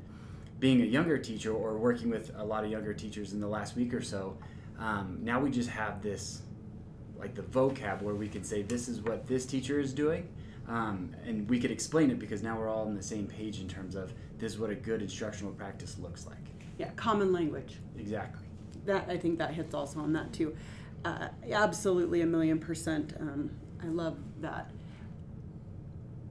[0.59, 3.74] Being a younger teacher or working with a lot of younger teachers in the last
[3.74, 4.37] week or so,
[4.80, 6.42] um, now we just have this,
[7.18, 10.26] like the vocab where we can say this is what this teacher is doing,
[10.68, 13.68] um, and we could explain it because now we're all on the same page in
[13.68, 16.38] terms of this is what a good instructional practice looks like.
[16.78, 17.78] Yeah, common language.
[17.98, 18.46] Exactly.
[18.86, 20.56] That I think that hits also on that too.
[21.04, 23.14] Uh, absolutely a million percent.
[23.20, 23.50] Um,
[23.82, 24.70] I love that.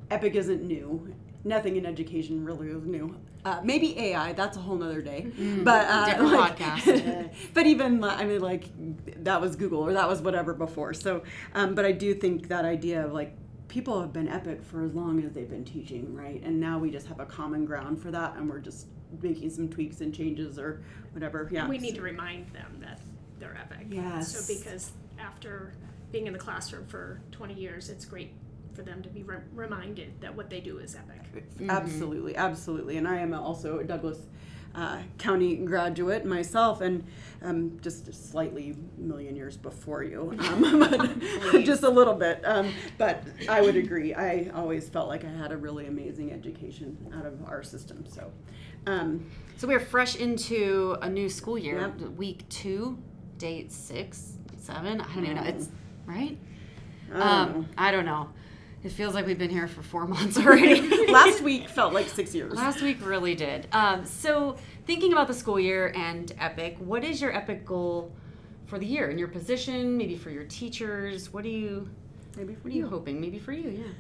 [0.10, 1.14] Epic isn't new.
[1.44, 3.16] Nothing in education really is new.
[3.46, 4.34] Uh, maybe AI.
[4.34, 5.32] That's a whole nother day.
[5.64, 7.32] But uh, Different like- podcast.
[7.54, 8.66] but even I mean, like
[9.24, 10.94] that was Google or that was whatever before.
[10.94, 11.24] So,
[11.56, 13.36] um, but I do think that idea of like
[13.70, 16.42] people have been epic for as long as they've been teaching, right?
[16.44, 18.88] And now we just have a common ground for that, and we're just
[19.22, 20.82] making some tweaks and changes or
[21.14, 21.48] whatever.
[21.52, 23.00] Yeah, We need to remind them that
[23.40, 23.88] they're epic.
[23.90, 24.36] Yes.
[24.36, 25.74] So because after
[26.12, 28.32] being in the classroom for 20 years, it's great
[28.80, 31.44] for them to be re- reminded that what they do is epic.
[31.68, 32.96] Absolutely, absolutely.
[32.96, 34.20] And I am also a Douglas
[34.74, 37.04] uh, County graduate myself, and
[37.42, 40.80] um, just slightly million years before you, um,
[41.52, 42.42] but just a little bit.
[42.46, 44.14] Um, but I would agree.
[44.14, 48.06] I always felt like I had a really amazing education out of our system.
[48.08, 48.32] So,
[48.88, 52.12] um, So we're fresh into a new school year, Yep.
[52.12, 52.98] week two,
[53.38, 55.02] date six, seven.
[55.02, 55.44] I don't even know.
[55.44, 55.68] It's
[56.06, 56.38] right.
[57.12, 57.22] I don't
[57.58, 58.30] Um, I don't know.
[58.84, 61.08] It feels like we've been here for four months already.
[61.12, 62.54] last week felt like six years.
[62.54, 63.68] Last week really did.
[63.72, 68.12] Um, so, thinking about the school year and Epic, what is your Epic goal
[68.68, 69.98] for the year in your position?
[69.98, 71.34] Maybe for your teachers?
[71.34, 71.90] What do you?
[72.38, 72.90] Maybe for What are you you.
[72.90, 73.20] hoping?
[73.20, 73.92] Maybe for you, yeah.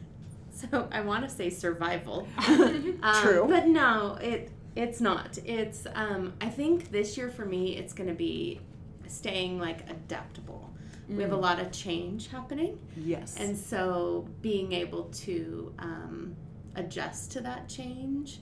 [0.51, 2.27] So I want to say survival.
[2.41, 2.99] True.
[3.03, 5.37] Um, but no, it it's not.
[5.45, 8.61] It's um, I think this year for me it's going to be
[9.07, 10.68] staying like adaptable.
[11.09, 13.35] We have a lot of change happening, Yes.
[13.37, 16.35] and so being able to um,
[16.75, 18.39] adjust to that change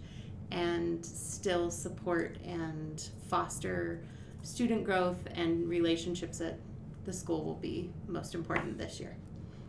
[0.52, 4.02] and still support and foster
[4.44, 6.60] student growth and relationships at
[7.06, 9.16] the school will be most important this year.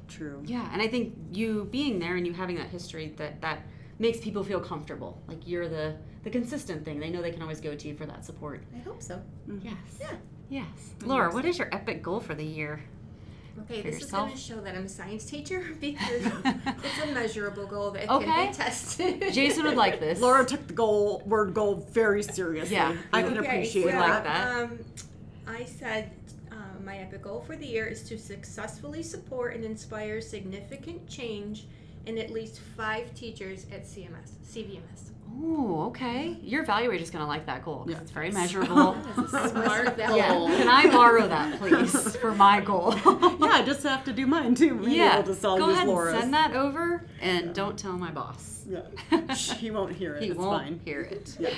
[0.09, 0.43] True.
[0.45, 3.61] Yeah, and I think you being there and you having that history that that
[3.99, 5.21] makes people feel comfortable.
[5.29, 6.99] Like you're the the consistent thing.
[6.99, 8.65] They know they can always go to you for that support.
[8.75, 9.23] I hope so.
[9.63, 9.75] Yes.
[10.01, 10.17] Yeah.
[10.49, 10.67] Yes.
[11.05, 12.81] Laura, what is your epic goal for the year?
[13.63, 15.99] Okay, For this is going to show that I'm a science teacher because
[16.45, 18.25] it's a measurable goal that Okay.
[18.25, 19.33] can be tested.
[19.33, 20.21] Jason would like this.
[20.21, 22.77] Laura took the goal word goal very seriously.
[22.77, 22.97] Yeah.
[23.13, 24.25] I can Okay, appreciate so, like that.
[24.25, 24.63] that.
[24.63, 24.79] Um,
[25.47, 26.13] I said
[26.53, 31.67] uh, my epic goal for the year is to successfully support and inspire significant change
[32.07, 35.11] in at least five teachers at CMS, CVMS.
[35.41, 36.39] Oh, okay.
[36.43, 38.01] Your evaluator's gonna like that goal 'cause Yeah.
[38.01, 38.97] it's very measurable.
[39.29, 40.17] Smart goal.
[40.17, 40.29] yeah.
[40.57, 42.95] Can I borrow that, please, for my goal?
[42.95, 44.75] yeah, I just have to do mine too.
[44.77, 45.19] Be yeah.
[45.19, 46.15] able to sell Go use ahead Laura's.
[46.15, 48.65] and send that over, and don't tell my boss.
[48.69, 49.35] Yeah.
[49.35, 50.23] He won't hear it.
[50.23, 50.81] He it's won't fine.
[50.85, 51.37] hear it.
[51.39, 51.51] Yeah.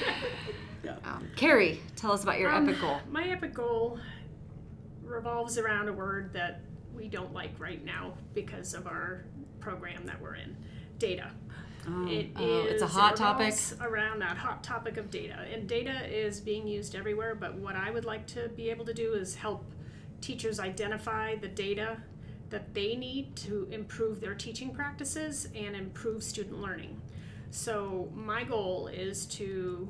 [0.84, 0.96] Yeah.
[1.04, 2.98] Um, Carrie, tell us about your Um, epic goal.
[3.10, 3.98] My epic goal
[5.04, 6.60] revolves around a word that
[6.94, 9.24] we don't like right now because of our
[9.60, 10.56] program that we're in
[10.98, 11.30] data.
[11.88, 13.54] Oh, It oh, it's a hot topic.
[13.80, 15.46] Around that hot topic of data.
[15.52, 18.94] And data is being used everywhere, but what I would like to be able to
[18.94, 19.64] do is help
[20.20, 21.98] teachers identify the data
[22.50, 27.00] that they need to improve their teaching practices and improve student learning.
[27.50, 29.88] So, my goal is to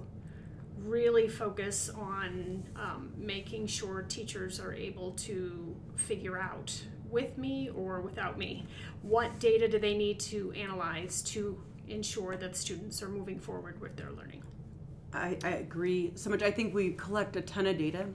[0.84, 8.00] really focus on um, making sure teachers are able to figure out with me or
[8.00, 8.66] without me
[9.02, 13.96] what data do they need to analyze to ensure that students are moving forward with
[13.96, 14.42] their learning.
[15.12, 16.42] I, I agree so much.
[16.42, 18.06] I think we collect a ton of data.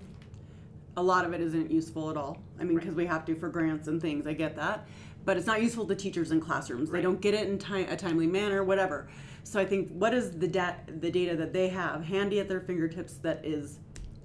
[0.97, 2.37] A lot of it isn't useful at all.
[2.59, 4.25] I mean, because we have to for grants and things.
[4.25, 4.87] I get that,
[5.25, 6.89] but it's not useful to teachers in classrooms.
[6.89, 9.09] They don't get it in time, a timely manner, whatever.
[9.43, 12.61] So I think what is the dat- the data that they have handy at their
[12.61, 13.79] fingertips that is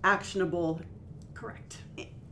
[0.05, 0.81] actionable
[1.41, 1.79] Correct.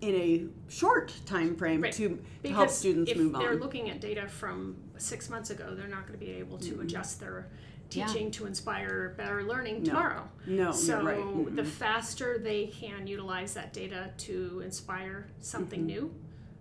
[0.00, 1.92] In a short time frame Right.
[1.94, 3.40] to, Because help students move on.
[3.42, 6.58] if they're looking at data from six months ago, they're not going to be able
[6.58, 7.48] to adjust their
[7.90, 8.06] Yeah.
[8.06, 9.84] teaching to inspire better learning No.
[9.88, 10.28] tomorrow.
[10.46, 11.56] no, So right.
[11.56, 11.66] the Mhm.
[11.66, 16.12] faster they can utilize that data to inspire something new,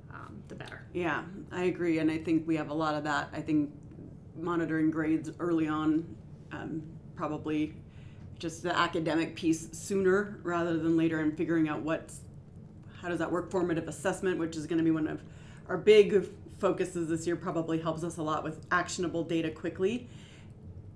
[0.10, 0.82] um, the better.
[0.94, 3.30] Yeah, I agree, and I think we have a lot of that.
[3.34, 3.72] I think
[4.40, 6.06] monitoring grades early on,
[6.52, 6.82] um,
[7.16, 7.76] probably
[8.40, 12.22] just the academic piece sooner rather than later, and figuring out what's
[13.02, 13.50] how does that work.
[13.52, 15.22] Formative assessment, which is going to be one of
[15.68, 16.28] our big
[16.60, 20.10] focuses this year, probably helps us a lot with actionable data quickly.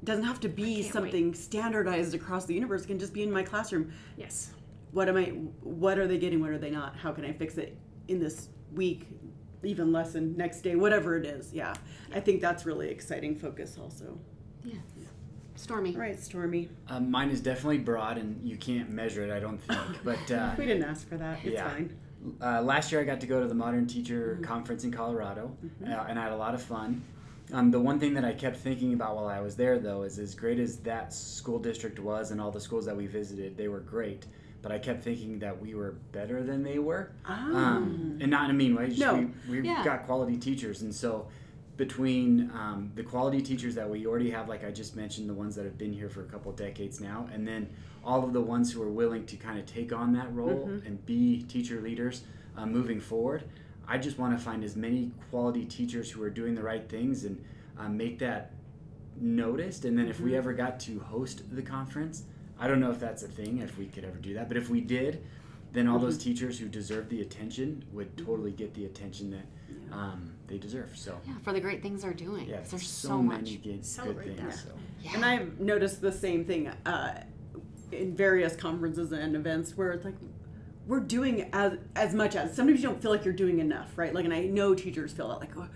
[0.03, 2.83] Doesn't have to be something standardized across the universe.
[2.83, 4.51] It can just be in my classroom Yes.
[4.91, 5.25] what am I
[5.61, 8.49] what are they getting what are they not how can I fix it in this
[8.73, 9.07] week
[9.63, 11.73] even lesson next day whatever it is yeah
[12.13, 14.17] I think that's really exciting focus also
[14.63, 14.75] Yeah.
[15.61, 15.95] Stormy.
[15.95, 19.79] Right, Stormy Um, mine is definitely broad, and you can't measure it, I don't think.
[20.03, 21.69] But uh, we didn't ask for that it's Yeah.
[21.69, 21.95] fine
[22.39, 24.43] uh, last year I got to go to the Modern Teacher Mm-hmm.
[24.43, 27.01] Conference in Colorado, uh, and I had a lot of fun.
[27.51, 30.19] Um, the one thing that I kept thinking about while I was there, though, is
[30.19, 33.67] as great as that school district was and all the schools that we visited, they
[33.67, 34.25] were great.
[34.61, 38.51] But I kept thinking that we were better than they were, um, and not in
[38.51, 38.87] a mean way.
[38.89, 38.99] Just.
[38.99, 39.29] No.
[39.49, 39.83] we, we Yeah.
[39.83, 41.25] got quality teachers, and so
[41.85, 45.55] between um, the quality teachers that we already have, like I just mentioned, the ones
[45.55, 47.67] that have been here for a couple decades now, and then
[48.05, 50.85] all of the ones who are willing to kind of take on that role Mm-hmm.
[50.85, 52.21] and be teacher leaders
[52.55, 53.45] uh, moving forward.
[53.87, 57.25] I just want to find as many quality teachers who are doing the right things
[57.25, 57.43] and
[57.79, 58.51] uh, make that
[59.19, 59.83] noticed.
[59.85, 60.25] And then if Mm-hmm.
[60.25, 62.25] we ever got to host the conference,
[62.59, 64.69] I don't know if that's a thing, if we could ever do that, but if
[64.69, 65.23] we did,
[65.73, 66.05] then all Mm-hmm.
[66.05, 69.47] those teachers who deserve the attention would totally get the attention that
[69.91, 70.91] um, they deserve.
[70.95, 72.47] So, Yeah, for the great things they're doing.
[72.47, 73.35] yeah, 'cause there's so, so, much.
[73.43, 74.39] many good, good Celebrate things.
[74.41, 74.53] that.
[74.55, 74.69] So.
[75.01, 75.11] Yeah.
[75.15, 77.23] and I've noticed the same thing uh,
[77.91, 80.15] in various conferences and events where it's like
[80.87, 84.13] we're doing as as much as sometimes you don't feel like you're doing enough right
[84.13, 85.67] like and I know teachers feel that like oh,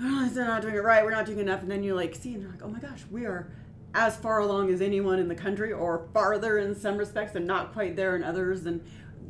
[0.00, 2.32] oh, they're not doing it right we're not doing enough and then you like see
[2.34, 3.48] and you're like oh my gosh we are
[3.94, 7.72] as far along as anyone in the country or farther in some respects and not
[7.72, 8.80] quite there in others and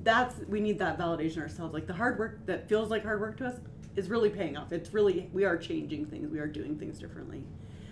[0.03, 3.37] that's we need that validation ourselves like the hard work that feels like hard work
[3.37, 3.61] to us
[3.97, 4.73] is really paying off.
[4.73, 6.31] It's really we are changing things.
[6.31, 7.43] We are doing things differently.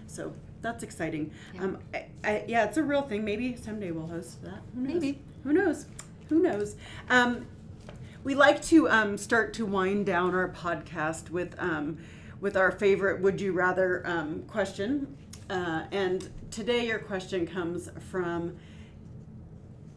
[0.07, 0.33] So
[0.63, 1.31] that's exciting.
[1.55, 1.65] Yeah.
[1.65, 3.25] um, I, I, yeah it's a real thing.
[3.25, 4.61] Maybe someday we'll host that.
[4.75, 4.95] Who knows?
[4.95, 5.19] Maybe.
[5.45, 5.87] who knows?
[6.29, 6.77] Who knows?
[7.09, 7.47] Um,
[8.23, 11.99] we like to um, start to wind down our podcast with um,
[12.41, 15.17] with our favorite would you rather um, question.
[15.49, 18.57] Uh, and today your question comes from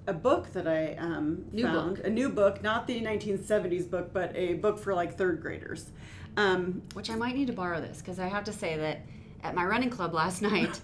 [0.07, 2.05] a book that I um, New found book.
[2.05, 5.91] a new book not the 1970s book but a book for like third graders
[6.35, 9.01] um, Which I might need to borrow this because I have to say that
[9.43, 10.81] at my running club last night,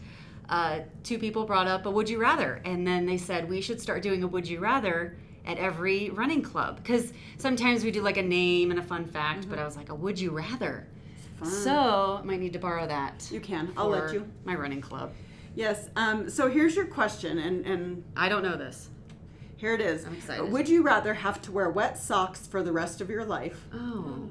[0.47, 2.61] uh, two people brought up a would you rather.
[2.65, 6.41] And then they said we should start doing a would you rather at every running
[6.43, 9.75] club because sometimes we do like a name and a fun fact, but I was
[9.75, 10.87] like, a would you rather?
[11.41, 13.27] So I might need to borrow that.
[13.31, 15.13] you can I'll let you My running club.
[15.55, 18.89] yes um, so here's your question and and I don't know this.
[19.59, 20.51] Here it is I'm excited.
[20.51, 24.27] would you rather have to wear wet socks for the rest of your life Oh.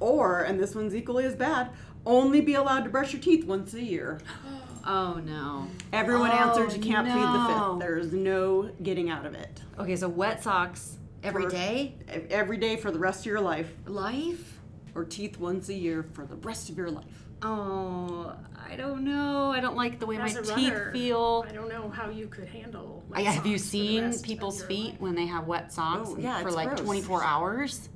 [0.00, 1.70] or and this one's equally as bad
[2.06, 4.20] only be allowed to brush your teeth once a year
[4.86, 5.66] Oh no.
[5.92, 7.72] everyone Oh, answered you can't plead the oh, no.
[7.78, 11.94] fifth there's no getting out of it Okay, so wet socks every For- day?
[12.30, 14.58] Every day for the rest of your life Life?
[14.94, 18.34] or teeth once a year for the rest of your life Oh,
[18.70, 19.50] I don't know.
[19.50, 21.44] I don't like the way As my teeth runner, feel.
[21.48, 23.02] I don't know how you could handle.
[23.12, 25.00] I, wet have you socks for the seen rest people's feet life.
[25.00, 26.80] when they have wet oh, socks Oh, yeah, for like gross.
[26.80, 27.88] 24 hours?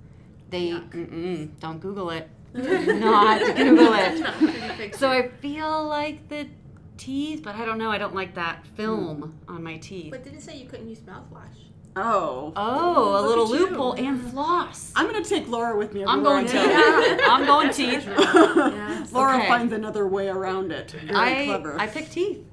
[0.51, 2.29] They mm-mm, don't Google it.
[2.55, 4.21] Do not Google it.
[4.21, 4.97] Not a.
[4.99, 6.49] So I feel like the
[6.97, 7.91] teeth, but I don't know.
[7.91, 9.53] I don't like that film hmm.
[9.55, 10.11] on my teeth.
[10.11, 11.74] But didn't say you couldn't use mouthwash.
[11.97, 13.67] Oh Oh, a little at you.
[13.69, 14.93] loophole and floss.
[14.97, 17.21] i'm gonna take laura with me I'm going I teeth.
[17.29, 18.05] I'm going teeth.
[18.07, 19.13] Yes.
[19.13, 19.47] laura Okay.
[19.49, 22.45] finds another way around it very I clever I pick teeth.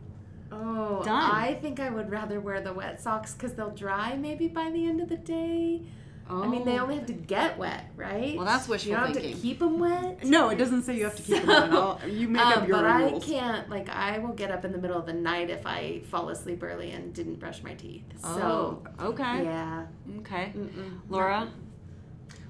[0.54, 1.32] Oh, Done.
[1.32, 4.86] I think I would rather wear the wet socks because they'll dry maybe by the
[4.86, 5.82] end of the day.
[6.32, 6.84] I mean, they Oh.
[6.84, 8.36] only have to get wet, right?
[8.38, 10.24] Well, that's wishful You don't have to keep them wet.
[10.24, 12.68] no it doesn't say you have to keep them on all you make Um, up
[12.68, 13.70] your but own I can't.
[13.70, 16.64] Like, I will get up in the middle of the night if I fall asleep
[16.64, 18.04] early and didn't brush my teeth.
[18.22, 19.44] So, oh, okay.
[19.44, 19.86] yeah.
[20.20, 20.54] Okay.
[20.56, 21.00] Mm-mm.
[21.10, 21.50] Laura?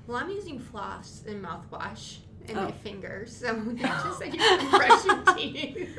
[0.07, 2.17] Well, I'm using floss and mouthwash
[2.47, 2.65] in Oh.
[2.65, 5.89] my fingers, so that's just like you can brush your teeth.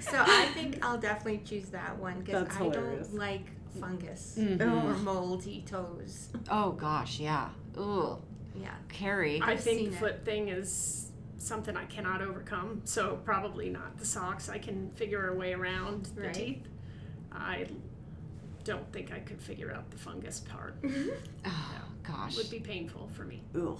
[0.00, 3.08] So I think I'll definitely choose that one because I hilarious.
[3.08, 3.46] don't like
[3.80, 4.60] fungus Mhm.
[4.60, 6.28] or moldy toes.
[6.50, 7.50] Oh gosh, yeah.
[7.78, 8.16] Ooh,
[8.54, 8.74] Yeah.
[8.88, 9.40] Carrie.
[9.40, 10.00] I I've think seen the it.
[10.00, 12.80] foot thing is something I cannot overcome.
[12.84, 14.48] So probably not the socks.
[14.48, 16.34] I can figure a way around the Right.
[16.34, 16.66] teeth.
[17.30, 17.66] I
[18.64, 20.74] don't think I could figure out the fungus part.
[21.44, 22.34] Oh gosh.
[22.34, 23.78] It would be painful for me Ugh.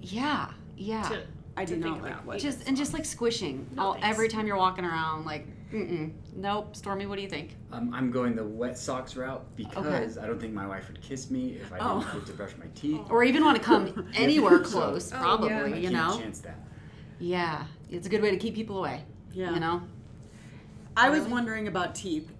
[0.00, 1.02] Yeah, yeah.
[1.08, 1.22] to
[1.56, 2.26] I do not think like about.
[2.26, 5.24] wet just and just like squishing No, all every time you're walking around.
[5.24, 6.12] Like, mm-mm.
[6.36, 6.74] Nope.
[6.76, 7.56] Stormy, what do you think?
[7.72, 11.30] Um, I'm going the wet socks route because I don't think my wife would kiss
[11.30, 12.10] me if I didn't Oh.
[12.14, 13.00] get to brush my teeth.
[13.10, 15.12] Or even want to come anywhere close?
[15.12, 15.62] Oh, Probably, yeah.
[15.64, 16.18] I you can't know.
[16.18, 16.58] chance that.
[17.18, 19.04] Yeah, it's a good way to keep people away.
[19.32, 19.52] Yeah.
[19.54, 19.82] You know?
[20.96, 22.30] I was wondering about teeth.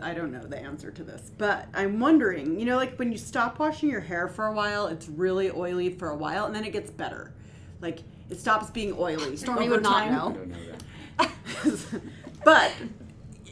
[0.00, 3.18] I don't know the answer to this, but I'm wondering, you know, like when you
[3.18, 6.64] stop washing your hair for a while, it's really oily for a while and then
[6.64, 7.32] it gets better.
[7.80, 9.36] Like it stops being oily.
[9.36, 10.12] Stormy over would not time.
[10.12, 10.46] I know.
[11.64, 12.44] Don't know that.
[12.44, 12.72] but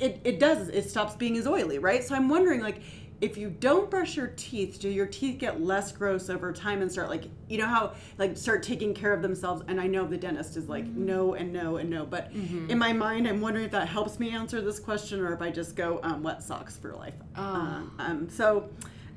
[0.01, 2.81] it, it does it stops being as oily right so i'm wondering like
[3.21, 6.93] if you don't brush your teeth do your teeth get less gross over time and
[6.93, 10.17] start like you know how like start taking care of themselves and i know the
[10.17, 12.31] dentist is like no and no and no but
[12.69, 15.51] in my mind i'm wondering if that helps me answer this question or if i
[15.51, 18.69] just go um, wet socks for life uh, um, so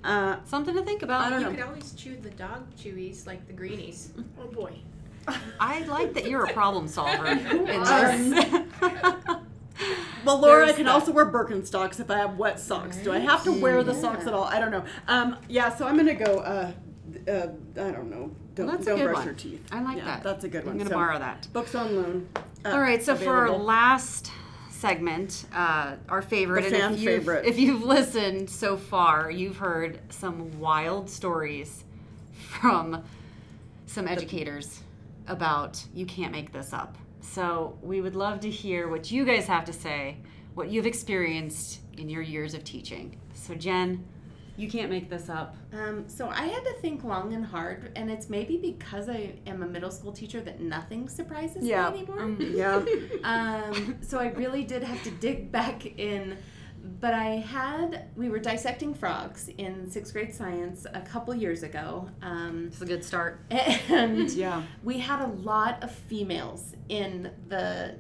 [0.04, 1.22] uh, Something to think about.
[1.22, 1.52] I don't You know.
[1.54, 4.12] could always chew the dog chewies like the greenies.
[4.42, 4.74] Oh boy.
[5.60, 7.90] I like that you're a problem solver in this.
[10.24, 10.92] Well, Laura, I There's can that.
[10.94, 12.98] also wear Birkenstocks if I have wet socks.
[12.98, 14.44] Do I have to wear the socks at all?
[14.44, 14.84] I don't know.
[15.08, 16.38] Um, yeah, so I'm gonna go.
[16.40, 16.72] Uh,
[17.28, 17.48] uh,
[17.82, 18.32] I don't know.
[18.54, 19.26] Don't, that's a don't good brush one.
[19.26, 19.66] your teeth.
[19.72, 20.24] I like Yeah, that.
[20.24, 20.74] That's a good one.
[20.74, 21.48] I'm going to So, borrow that.
[21.54, 22.30] Books on loan.
[22.66, 23.66] uh, All right, so for our available.
[23.66, 24.30] last
[24.70, 27.46] segment, uh, our favorite, The and fan if you've, favorite.
[27.46, 31.84] if you've listened so far, you've heard some wild stories
[32.34, 33.04] from
[33.88, 34.82] some educators
[35.28, 36.98] about you can't make this up.
[37.22, 40.18] So we would love to hear what you guys have to say,
[40.56, 43.18] what you've experienced in your years of teaching.
[43.34, 44.04] So Jen,
[44.58, 45.56] you can't make this up.
[45.74, 49.64] Um, so I had to think long and hard, and it's maybe because I am
[49.64, 51.90] a middle school teacher that nothing surprises Yeah.
[51.92, 52.18] me anymore.
[52.18, 52.54] Mm.
[52.56, 52.84] Yeah.
[53.24, 56.38] um, so I really did have to dig back in.
[56.84, 62.10] But I had, we were dissecting frogs in sixth grade science a couple years ago.
[62.22, 63.40] Um, It's a good start.
[63.52, 64.64] and Yeah.
[64.84, 67.96] we had a lot of females in the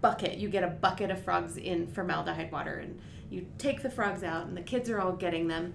[0.00, 0.38] bucket.
[0.38, 2.98] You get a bucket of frogs in formaldehyde water, and
[3.30, 5.74] you take the frogs out, and the kids are all getting them.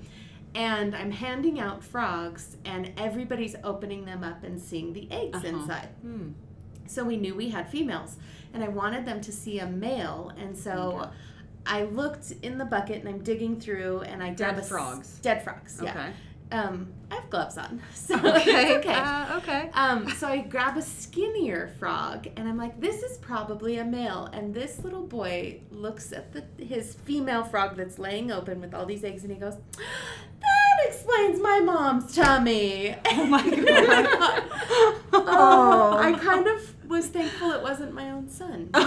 [0.53, 5.47] And I'm handing out frogs, and everybody's opening them up and seeing the eggs Uh-huh.
[5.47, 5.89] inside.
[6.01, 6.29] Hmm.
[6.87, 8.17] So we knew we had females,
[8.53, 11.09] and I wanted them to see a male, and so.
[11.65, 14.69] I looked in the bucket and I'm digging through and I grab Dead a s-
[14.69, 15.19] frogs.
[15.21, 15.91] Dead frogs, yeah.
[15.91, 16.09] Okay.
[16.51, 18.77] Um, I have gloves on, so Okay.
[18.77, 18.93] okay.
[18.93, 19.69] Uh, okay.
[19.73, 24.29] Um, so I grab a skinnier frog and I'm like, this is probably a male.
[24.31, 28.85] And this little boy looks at the, his female frog that's laying open with all
[28.85, 29.55] these eggs and he goes,
[30.39, 32.95] that explains my mom's tummy.
[33.05, 34.43] Oh my god.
[35.13, 38.69] oh, I kind of was thankful it wasn't my own son.
[38.73, 38.83] um,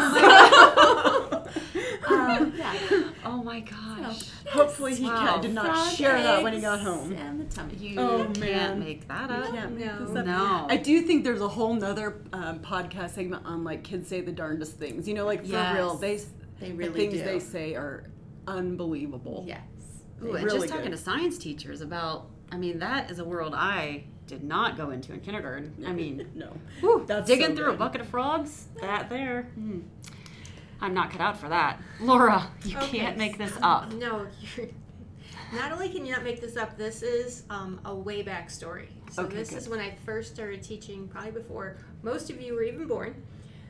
[2.57, 3.03] yeah.
[3.25, 4.23] Oh my gosh.
[4.51, 5.39] Hopefully he Wow.
[5.41, 7.13] did not Frog share that when he got home.
[7.13, 7.75] And the tummy.
[7.75, 8.81] You Oh, can't man.
[8.81, 9.53] make that up.
[9.53, 9.61] No.
[9.61, 10.27] up.
[10.27, 10.67] No.
[10.69, 14.33] I do think there's a whole nother um, podcast segment on like kids say the
[14.33, 15.07] darndest things.
[15.09, 15.75] You know, like for Yes.
[15.77, 16.17] real, they
[16.61, 17.25] They the really things do.
[17.25, 18.05] they say are
[18.47, 19.45] unbelievable.
[19.47, 19.61] Yes.
[20.23, 20.97] Ooh, and Really just talking good.
[20.97, 25.13] to science teachers about, I mean, that is a world I did not go into
[25.13, 25.73] in kindergarten.
[25.87, 26.53] I mean, no.
[26.81, 29.43] whew, That's digging so through a bucket of frogs, that there.
[29.55, 29.81] hmm.
[30.81, 31.81] I'm not cut out for that.
[32.01, 32.99] Laura, you Okay.
[32.99, 33.93] can't make this up.
[33.95, 34.27] No,
[34.57, 34.69] you're.
[35.53, 38.91] Not only can you not make this up, this is um, a way back story.
[39.11, 39.59] So Okay, this good.
[39.59, 43.15] is when I first started teaching, probably before most of you were even born.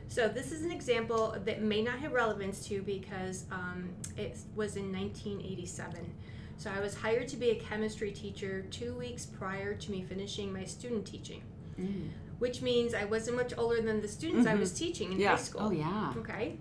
[0.09, 4.75] So this is an example that may not have relevance to because um, it was
[4.75, 6.13] in 1987.
[6.59, 10.51] So I was hired to be a chemistry teacher two weeks prior to me finishing
[10.51, 11.41] my student teaching,
[11.79, 12.09] Mm.
[12.39, 15.37] which means I wasn't much older than the students I was teaching in Yeah.
[15.37, 15.61] high school.
[15.63, 16.13] Oh, yeah.
[16.17, 16.57] Okay.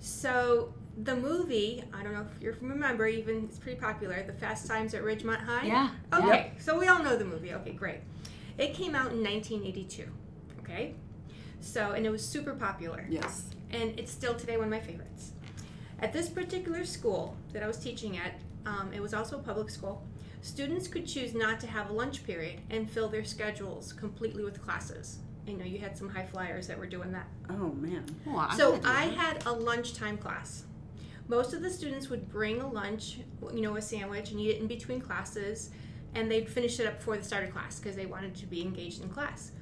[0.00, 4.66] So the movie, I don't know if you remember, even it's pretty popular, The Fast
[4.66, 5.66] Times at Ridgemont High.
[5.66, 5.90] Yeah.
[6.14, 7.52] Okay, so we all know the movie.
[7.52, 8.00] Okay, great.
[8.56, 10.08] It came out in 1982.
[10.60, 10.94] Okay.
[11.60, 13.04] So, and it was super popular.
[13.10, 13.50] Yes.
[13.70, 15.32] And it's still today one of my favorites.
[15.98, 18.32] At this particular school that I was teaching at,
[18.66, 20.02] um, it was also a public school.
[20.42, 24.62] Students could choose not to have a lunch period and fill their schedules completely with
[24.62, 25.20] classes.
[25.48, 27.28] I know you had some high flyers that were doing that.
[27.48, 28.04] Oh man.
[28.26, 30.64] Oh, I'm So I had a lunchtime class.
[31.28, 33.18] Most of the students would bring a lunch,
[33.52, 35.70] you know, a sandwich, and eat it in between classes,
[36.14, 38.62] and they'd finish it up before the start of class because they wanted to be
[38.62, 39.52] engaged in class.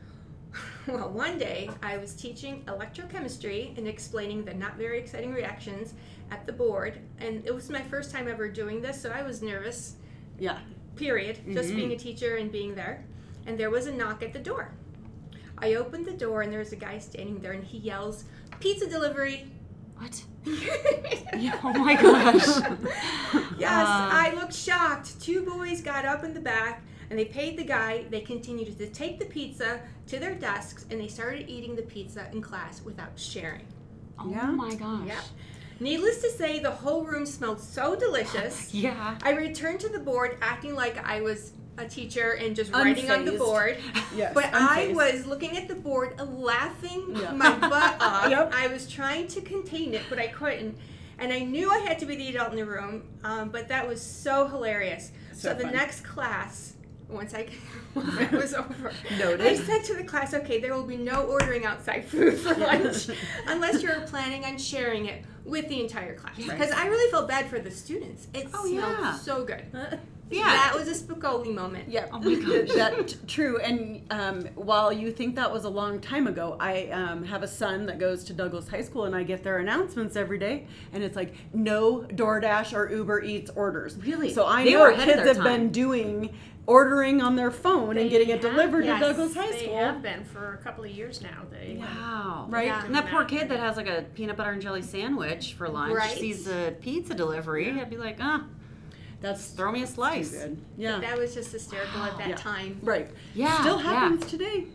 [0.88, 5.94] well, one day I was teaching electrochemistry and explaining the not very exciting reactions
[6.30, 9.42] at the board, and it was my first time ever doing this, so I was
[9.42, 9.94] nervous.
[10.38, 10.58] Yeah.
[10.96, 11.38] Period.
[11.52, 11.76] Just Mhm.
[11.76, 13.04] being a teacher and being there,
[13.46, 14.72] and there was a knock at the door.
[15.58, 18.24] I opened the door, and there was a guy standing there, and he yells,
[18.60, 19.50] "Pizza delivery!"
[19.98, 20.24] What?
[21.38, 21.58] yeah.
[21.62, 22.46] Oh my gosh.
[23.58, 25.20] Yes, Uh, I looked shocked.
[25.20, 28.04] Two boys got up in the back and they paid the guy.
[28.10, 32.26] They continued to take the pizza to their desks and they started eating the pizza
[32.32, 33.66] in class without sharing.
[34.18, 34.46] Oh Yeah?
[34.50, 35.06] my gosh.
[35.06, 35.20] Yeah.
[35.80, 38.72] Needless to say, the whole room smelled so delicious.
[38.74, 39.18] Yeah.
[39.22, 43.24] I returned to the board acting like I was a teacher and just writing on
[43.24, 43.78] the board.
[44.14, 47.32] Yes, But I was looking at the board, laughing Yeah.
[47.32, 48.30] my butt off.
[48.30, 48.52] Yep.
[48.54, 50.76] I was trying to contain it, but I couldn't.
[51.18, 53.86] And I knew I had to be the adult in the room, um, but that
[53.88, 55.10] was so hilarious.
[55.32, 55.72] So, So the fun.
[55.72, 56.73] next class,
[57.14, 57.48] once I
[57.94, 59.46] once it was over, Noted.
[59.46, 63.08] I said to the class, "Okay, there will be no ordering outside food for lunch
[63.46, 67.48] unless you're planning on sharing it with the entire class." Because I really felt bad
[67.48, 68.26] for the students.
[68.34, 69.14] It Oh, smelled yeah.
[69.16, 69.64] so good.
[70.30, 70.44] Yeah.
[70.44, 71.88] that was a Spicoli moment.
[71.88, 72.06] Yeah.
[72.10, 72.74] Oh my gosh.
[72.74, 73.60] that true.
[73.60, 77.46] And um, while you think that was a long time ago, I um, have a
[77.46, 81.04] son that goes to Douglas High School, and I get their announcements every day, and
[81.04, 83.96] it's like no DoorDash or Uber Eats orders.
[83.98, 84.32] Really?
[84.32, 86.34] So I They know kids have been doing
[86.66, 89.58] ordering on their phone and getting it have, delivered yes, to Douglas High School.
[89.58, 89.78] They School.
[89.78, 91.42] have been for a couple of years now.
[91.50, 92.46] They Wow.
[92.48, 92.66] Right?
[92.66, 92.84] Yeah.
[92.84, 95.94] And that poor kid that has like a peanut butter and jelly sandwich for lunch
[95.94, 96.16] Right.
[96.16, 97.70] sees a pizza delivery.
[97.80, 98.44] I'd be like, ah,
[99.20, 100.30] That's throw me a slice.
[100.30, 100.64] too good.
[100.76, 100.98] Yeah.
[101.00, 102.34] That was just hysterical at that Yeah.
[102.36, 102.78] time.
[102.82, 103.10] right.
[103.34, 103.60] Yeah.
[103.60, 103.82] Still yeah.
[103.82, 104.66] happens today.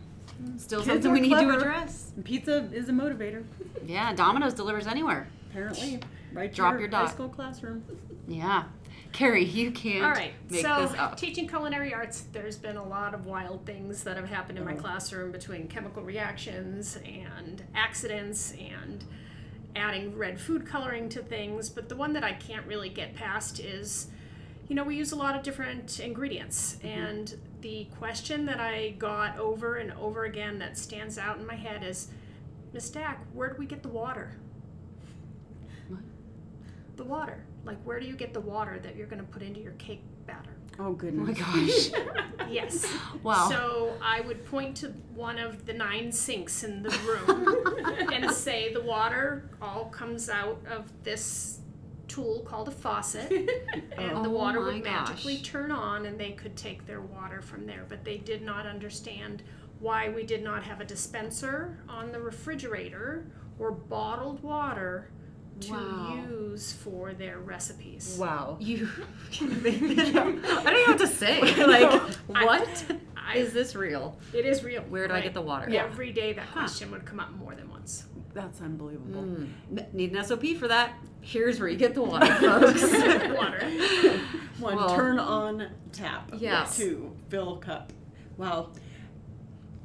[0.56, 2.12] Still Kids something we need to address.
[2.24, 3.44] Pizza is a motivator,
[3.84, 5.28] Yeah, Domino's delivers anywhere.
[5.50, 6.00] apparently.
[6.32, 6.52] Right.
[6.52, 7.82] Drop your your high school classroom.
[8.28, 8.64] Yeah.
[9.12, 10.32] Carrie, you can't All right.
[10.48, 11.16] make so, this up.
[11.16, 14.72] teaching culinary arts, there's been a lot of wild things that have happened in my
[14.72, 14.80] mm-hmm.
[14.80, 19.04] classroom between chemical reactions and accidents and
[19.74, 21.68] adding red food coloring to things.
[21.68, 24.08] But the one that I can't really get past is,
[24.68, 26.76] you know, we use a lot of different ingredients.
[26.76, 26.86] Mm-hmm.
[26.86, 31.56] And the question that I got over and over again that stands out in my
[31.56, 32.08] head is,
[32.72, 34.36] Miss Stack, where do we get the water?
[35.88, 36.00] What?
[36.96, 37.44] The water.
[37.64, 40.02] Like, where do you get the water that you're going to put into your cake
[40.26, 40.50] batter?
[40.78, 41.26] Oh Oh goodness.
[41.28, 41.90] my gosh.
[42.50, 42.84] Yes.
[43.22, 43.48] Wow.
[43.48, 48.72] So I would point to one of the nine sinks in the room and say
[48.74, 51.60] the water all comes out of this
[52.08, 55.44] tool called a faucet and oh the Oh water would magically gosh.
[55.46, 59.44] turn on and they could take their water from there but they did not understand
[59.78, 63.26] why we did not have a dispenser on the refrigerator
[63.60, 65.10] or bottled water
[65.60, 66.24] to Wow.
[66.28, 68.56] use for their recipes Wow.
[68.60, 68.88] You
[69.32, 70.26] can make that up.
[70.26, 71.40] I don't know what to say.
[71.66, 72.02] Like,
[72.34, 72.84] I- what
[73.16, 74.18] I- is this real?
[74.32, 75.68] it is real Where do I get the water?
[75.70, 75.84] Yeah.
[75.84, 78.04] Every day that question would come up more than once.
[78.34, 79.22] That's unbelievable.
[79.22, 79.92] Mm.
[79.92, 80.94] Need an SOP for that.
[81.20, 82.82] Here's where you get the water, folks.
[82.82, 83.68] Water.
[84.58, 86.30] One, Well- turn on tap.
[86.38, 86.64] Yeah.
[86.72, 87.92] Two, fill cup.
[88.36, 88.70] Wow.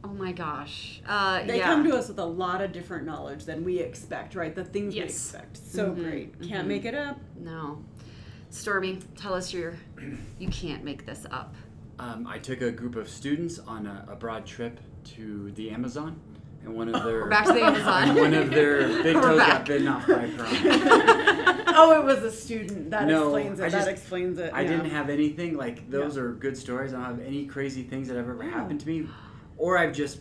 [0.06, 1.02] Oh my gosh.
[1.08, 1.66] Uh, They yeah.
[1.66, 4.54] come to us with a lot of different knowledge than we expect, right?
[4.54, 5.58] The things we expect.
[5.58, 6.42] So Mhm, great.
[6.42, 6.68] Can't mhm.
[6.70, 7.20] make it up.
[7.38, 7.84] no.
[8.52, 9.74] Stormy, tell us your.
[10.40, 11.56] You can't make this up.
[12.00, 14.80] Um, I took a group of students on a broad trip
[15.16, 16.20] to the Amazon,
[16.64, 18.16] and one of their We're back to the Amazon.
[18.16, 21.64] one of their big toes got bitten off by a piranha.
[21.76, 22.92] oh, it was a student.
[22.92, 23.64] That No, explains it.
[23.64, 24.52] I just- that explains it.
[24.54, 24.70] I yeah.
[24.70, 26.94] didn't have anything like those are good stories.
[26.94, 28.50] I don't have any crazy things that have ever Wow.
[28.52, 29.08] happened to me,
[29.58, 30.20] or I've just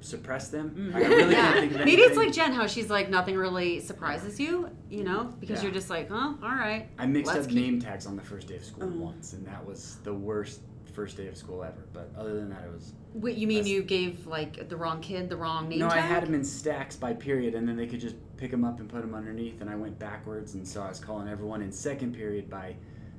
[0.00, 0.70] suppressed them.
[0.70, 0.94] Mm.
[0.94, 1.40] Like, I really yeah.
[1.52, 5.02] can't think of Maybe it's like Jen, how she's like nothing really surprises you, you
[5.04, 5.64] know, because Yeah.
[5.64, 6.88] you're just like, huh, all right.
[6.98, 9.00] I mixed up keep- name tags on the first day of school Oh.
[9.00, 10.60] once, and that was the worst
[10.92, 11.84] first day of school ever.
[11.92, 12.94] But other than that, it was.
[13.14, 15.98] Wait, you mean That's- you gave like the wrong kid the wrong name no, tag?
[15.98, 18.80] I had them in stacks by period, and then they could just pick them up
[18.80, 21.70] and put them underneath, and I went backwards, and so I was calling everyone in
[21.72, 22.76] second period by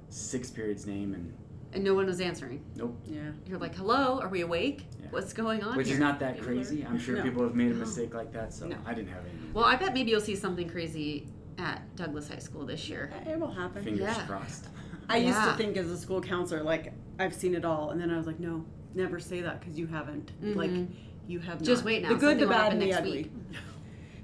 [0.09, 1.33] sixth period's name, and
[1.73, 2.63] and no one was answering.
[2.77, 2.97] Nope.
[3.05, 3.31] Yeah.
[3.45, 4.85] You're like, hello, are we awake?
[5.07, 5.13] Yeah.
[5.13, 5.95] What's going on which here?
[5.95, 6.85] is not that People are- crazy.
[6.85, 7.23] I'm sure No.
[7.23, 7.79] people have made a No.
[7.79, 8.77] mistake like that, so No.
[8.85, 9.51] I didn't have any.
[9.53, 11.27] Well, I bet maybe you'll see something crazy
[11.57, 13.11] at Douglas High School this year.
[13.27, 13.83] It will happen.
[13.83, 14.25] Fingers Yeah.
[14.25, 14.67] crossed.
[15.09, 18.11] I used to think as a school counselor, like I've seen it all, and then
[18.11, 20.31] I was like, no, never say that because you haven't.
[20.41, 20.87] Like Mhm.
[21.27, 21.85] you have Just not.
[21.87, 22.09] wait now.
[22.09, 23.11] The good, Something the will bad, happen and the next ugly.
[23.23, 23.31] week.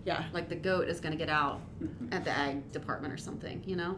[0.05, 0.25] Yeah.
[0.33, 1.61] Like the goat is going to get out
[2.11, 3.97] at the ag department or something, you know?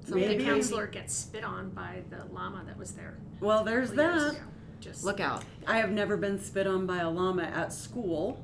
[0.00, 0.38] Something Maybe.
[0.44, 3.18] The counselor gets spit on by the llama that was there.
[3.40, 4.40] Well, there's a years that.
[4.80, 5.42] Just Look out.
[5.66, 8.40] I have never been spit on by a llama at school.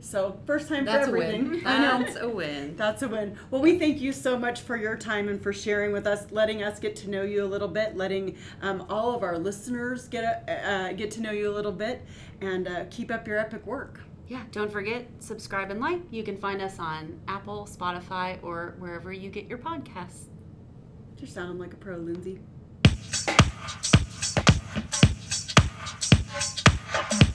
[0.00, 1.50] So first time That's a for everything.
[1.50, 1.62] win.
[1.66, 1.98] I know.
[2.04, 2.76] That's a win.
[2.76, 3.36] That's a win.
[3.50, 6.62] Well, we thank you so much for your time and for sharing with us, letting
[6.62, 10.44] us get to know you a little bit, letting um, all of our listeners get
[10.48, 12.02] a, uh, get to know you a little bit,
[12.40, 14.00] and uh, keep up your epic work.
[14.28, 16.00] Yeah, don't forget, subscribe and like.
[16.10, 20.24] You can find us on Apple, Spotify, or wherever you get your podcasts.
[21.18, 22.38] You're sounding like a pro, Lindsay.
[26.96, 27.25] Thank you.